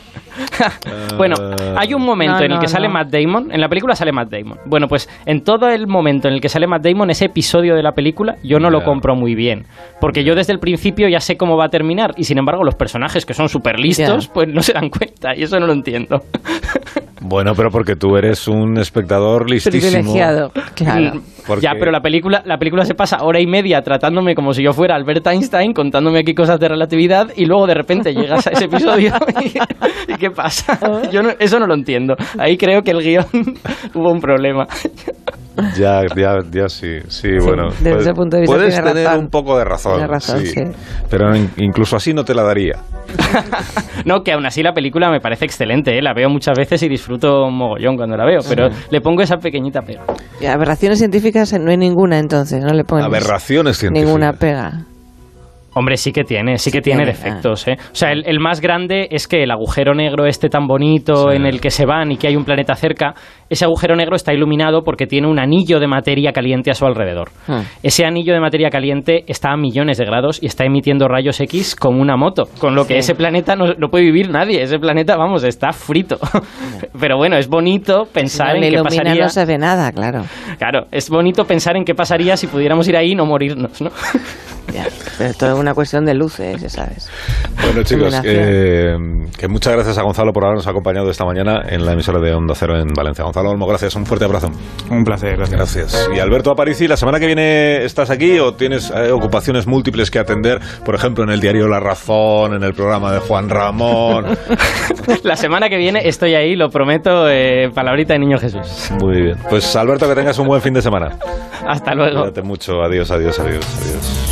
Bueno, 1.16 1.35
hay 1.76 1.94
un 1.94 2.02
momento 2.02 2.38
No, 2.38 2.44
en 2.44 2.52
el 2.52 2.56
no, 2.56 2.61
que 2.61 2.68
sale 2.68 2.87
no. 2.87 2.94
Matt 2.94 3.11
Damon, 3.11 3.50
en 3.50 3.61
la 3.61 3.68
película 3.68 3.97
sale 3.97 4.12
Matt 4.12 4.30
Damon. 4.30 4.58
Bueno, 4.66 4.87
pues 4.87 5.08
en 5.26 5.42
todo 5.42 5.68
el 5.68 5.87
momento 5.88 6.28
en 6.28 6.35
el 6.35 6.40
que 6.40 6.49
sale 6.49 6.66
Matt 6.66 6.85
Damon, 6.85 7.11
ese 7.11 7.25
episodio 7.26 7.75
de 7.75 7.82
la 7.82 7.92
película, 7.92 8.37
yo 8.44 8.61
no 8.61 8.70
lo 8.70 8.85
compro 8.85 9.16
muy 9.16 9.35
bien. 9.35 9.66
Porque 10.00 10.23
yo 10.23 10.35
desde 10.37 10.52
el 10.52 10.61
principio 10.61 11.08
ya 11.08 11.20
sé 11.20 11.37
cómo 11.37 11.56
va 11.56 11.64
a 11.64 11.68
terminar 11.70 12.14
y 12.16 12.25
sin 12.25 12.38
embargo 12.38 12.62
los 12.62 12.76
personajes 12.76 13.26
que 13.26 13.35
son 13.35 13.49
súper 13.49 13.80
listos, 13.80 14.28
pues 14.28 14.49
no 14.49 14.62
se 14.62 14.73
dan 14.75 14.90
cuenta 14.90 15.35
y 15.35 15.42
eso 15.42 15.58
no 15.58 15.66
lo 15.66 15.73
entiendo. 15.73 16.23
Bueno, 17.28 17.54
pero 17.54 17.70
porque 17.70 17.94
tú 17.94 18.16
eres 18.16 18.49
un 18.49 18.78
espectador 18.78 19.50
listísimo. 19.50 19.90
Privilegiado. 19.90 20.50
Claro. 20.75 21.20
Porque- 21.48 21.64
Ya, 21.64 21.72
pero 21.78 21.90
la 21.90 22.00
película, 22.00 22.42
la 22.44 22.58
película 22.58 22.84
se 22.84 22.94
pasa 22.94 23.18
hora 23.22 23.40
y 23.40 23.46
media 23.46 23.80
tratándome 23.82 24.34
como 24.36 24.52
si 24.52 24.62
yo 24.62 24.72
fuera 24.72 24.94
Albert 24.94 25.26
Einstein, 25.26 25.72
contándome 25.72 26.20
aquí 26.20 26.34
cosas 26.34 26.60
de 26.60 26.68
relatividad 26.68 27.28
y 27.34 27.46
luego 27.46 27.66
de 27.66 27.74
repente 27.74 28.12
llegas 28.14 28.46
a 28.46 28.50
ese 28.50 28.66
episodio 28.66 29.12
y, 29.42 30.12
¿y 30.12 30.16
qué 30.16 30.30
pasa? 30.30 30.78
Yo 31.10 31.22
no- 31.22 31.30
eso 31.38 31.58
no 31.58 31.66
lo 31.66 31.74
entiendo. 31.74 32.14
Ahí 32.38 32.56
creo 32.56 32.82
que 32.82 32.92
el 32.92 33.00
guion 33.02 33.24
hubo 33.94 34.12
un 34.12 34.20
problema. 34.20 34.66
Ya, 35.76 36.02
ya, 36.14 36.38
ya 36.52 36.68
sí, 36.68 36.98
sí, 37.08 37.30
bueno. 37.42 37.70
desde 37.70 37.90
puedes- 37.90 38.06
ese 38.06 38.14
punto 38.14 38.36
de 38.36 38.42
vista 38.42 38.54
Puedes 38.56 38.74
tiene 38.74 38.88
tener 38.90 39.06
razón. 39.06 39.24
un 39.24 39.30
poco 39.30 39.58
de 39.58 39.64
razón. 39.64 39.92
Tiene 39.94 40.06
razón, 40.06 40.46
sí. 40.46 40.60
Pero 41.10 41.34
in- 41.34 41.50
incluso 41.56 41.96
así 41.96 42.14
no 42.14 42.24
te 42.24 42.32
la 42.32 42.44
daría. 42.44 42.76
No, 44.04 44.22
que 44.22 44.32
aún 44.32 44.46
así 44.46 44.62
la 44.62 44.72
película 44.72 45.10
me 45.10 45.20
parece 45.20 45.44
excelente, 45.46 45.98
¿eh? 45.98 46.02
la 46.02 46.12
veo 46.14 46.28
muchas 46.28 46.56
veces 46.56 46.82
y 46.84 46.88
disfruto 46.88 47.44
un 47.46 47.56
mogollón 47.56 47.96
cuando 47.96 48.16
la 48.16 48.24
veo, 48.24 48.40
pero 48.48 48.68
le 48.90 49.00
pongo 49.00 49.22
esa 49.22 49.36
pequeñita 49.38 49.82
pega. 49.82 50.02
Y 50.40 50.46
aberraciones 50.46 50.98
científicas 50.98 51.38
no 51.61 51.71
hay 51.71 51.76
ninguna 51.76 52.18
entonces, 52.18 52.62
no 52.62 52.73
le 52.73 52.85
pones 52.85 53.07
Aberraciones 53.07 53.78
científicas. 53.78 54.07
ninguna 54.07 54.33
pega. 54.33 54.85
Hombre, 55.75 55.96
sí 55.96 56.12
que 56.12 56.25
tiene, 56.25 56.58
sí 56.58 56.70
que 56.72 56.80
tiene 56.80 57.04
tiene, 57.04 57.12
defectos, 57.12 57.68
¿eh? 57.68 57.76
O 57.92 57.94
sea, 57.94 58.10
el, 58.10 58.25
el 58.26 58.40
más 58.40 58.60
grande 58.60 59.06
es 59.10 59.28
que 59.28 59.42
el 59.42 59.50
agujero 59.50 59.94
negro 59.94 60.26
este 60.26 60.48
tan 60.48 60.66
bonito 60.66 61.30
Sí. 61.30 61.37
en 61.37 61.46
el 61.46 61.60
que 61.60 61.70
se 61.70 61.84
van 61.87 62.10
y 62.10 62.16
que 62.16 62.26
hay 62.26 62.37
un 62.37 62.44
planeta 62.44 62.75
cerca, 62.75 63.14
ese 63.50 63.64
agujero 63.64 63.94
negro 63.94 64.16
está 64.16 64.32
iluminado 64.32 64.82
porque 64.82 65.06
tiene 65.06 65.28
un 65.28 65.38
anillo 65.38 65.78
de 65.78 65.87
materia 65.87 66.32
caliente 66.32 66.70
a 66.70 66.75
su 66.75 66.84
alrededor. 66.87 67.28
Hmm. 67.46 67.60
Ese 67.82 68.04
anillo 68.04 68.32
de 68.34 68.40
materia 68.40 68.70
caliente 68.70 69.25
está 69.28 69.52
a 69.52 69.56
millones 69.56 69.98
de 69.98 70.04
grados 70.04 70.42
y 70.42 70.46
está 70.46 70.64
emitiendo 70.64 71.06
rayos 71.06 71.40
X 71.40 71.76
como 71.76 72.00
una 72.00 72.16
moto, 72.16 72.44
con 72.58 72.75
lo 72.75 72.87
que 72.87 72.94
Sí. 72.94 72.98
ese 73.00 73.14
planeta 73.14 73.54
no, 73.54 73.75
no 73.75 73.88
puede 73.88 74.04
vivir 74.04 74.30
nadie, 74.30 74.62
ese 74.62 74.78
planeta, 74.78 75.16
vamos, 75.16 75.44
está 75.44 75.72
frito. 75.72 76.18
Pero 77.00 77.16
bueno, 77.18 77.37
es 77.37 77.48
bonito 77.48 78.04
pensar 78.12 78.56
no 78.58 78.64
en 78.64 78.72
qué 78.75 78.82
pasaría... 78.82 79.22
no 79.22 79.28
se 79.28 79.44
ve 79.44 79.58
nada, 79.58 79.92
claro. 79.92 80.22
Claro, 80.58 80.87
es 80.90 81.08
bonito 81.10 81.44
pensar 81.44 81.76
en 81.76 81.85
qué 81.85 81.94
pasaría 81.94 82.37
si 82.37 82.46
pudiéramos 82.46 82.88
ir 82.88 82.96
ahí 82.96 83.12
y 83.12 83.14
no 83.14 83.26
morirnos, 83.26 83.81
¿no? 83.81 83.90
Ya, 84.72 84.87
Pero 85.16 85.35
todo 85.35 85.52
es 85.54 85.59
una 85.59 85.74
cuestión 85.74 86.04
de 86.04 86.14
luces, 86.14 86.61
ya 86.61 86.68
sabes. 86.68 87.11
Bueno, 87.62 87.83
chicos, 87.83 88.14
eh, 88.24 88.94
que 89.37 89.48
muchas 89.48 89.72
gracias 89.72 89.98
a 89.98 90.02
Gonzalo 90.02 90.33
por 90.33 90.44
habernos 90.44 90.66
acompañado 90.66 91.11
esta 91.11 91.24
mañana 91.24 91.62
en 91.68 91.85
la 91.85 91.92
emisora 91.92 92.20
de 92.20 92.33
Onda 92.35 92.54
Cero 92.54 92.78
en 92.78 92.88
Valencia. 92.94 93.24
Gonzalo 93.24 93.50
Olmo, 93.50 93.66
gracias. 93.66 93.94
Un 93.96 94.04
fuerte 94.07 94.24
abrazo. 94.24 94.50
Un 94.90 95.04
placer, 95.04 95.37
gracias. 95.37 95.59
Gracias. 95.59 96.11
Y 96.14 96.18
Alberto 96.18 96.50
Aparici, 96.50 96.87
¿la 96.87 96.96
semana 96.96 97.18
que 97.18 97.26
viene 97.26 97.85
estás 97.85 98.11
aquí 98.11 98.38
o 98.38 98.54
tienes 98.54 98.90
eh, 98.90 99.11
ocupaciones 99.11 99.66
múltiples 99.66 100.11
que 100.11 100.18
atender? 100.18 100.61
Por 100.85 100.94
ejemplo, 100.94 101.24
en 101.24 101.31
el 101.31 101.40
diario 101.40 101.66
La 101.68 101.81
Razón, 101.81 102.54
en 102.54 102.62
el 102.62 102.74
programa 102.74 103.12
de 103.12 103.20
Juan 103.20 103.48
Ramón. 103.48 104.26
La 105.22 105.37
semana 105.37 105.68
que 105.68 105.78
viene 105.78 106.07
estoy 106.07 106.35
ahí, 106.35 106.54
lo 106.54 106.68
prometo, 106.68 107.28
eh, 107.28 107.70
palabrita 107.74 108.12
de 108.12 108.18
Niño 108.20 108.38
Jesús. 108.38 108.90
Muy 109.00 109.22
bien. 109.22 109.38
Pues 109.48 109.74
Alberto, 109.76 110.09
que 110.09 110.14
tengas 110.14 110.38
un 110.38 110.46
buen 110.46 110.61
fin 110.61 110.74
de 110.74 110.83
semana. 110.83 111.16
Hasta 111.66 111.94
luego. 111.94 112.20
Cuídate 112.20 112.42
mucho. 112.42 112.83
Adiós, 112.83 113.11
adiós, 113.11 113.38
adiós, 113.38 113.66
adiós. 113.81 114.27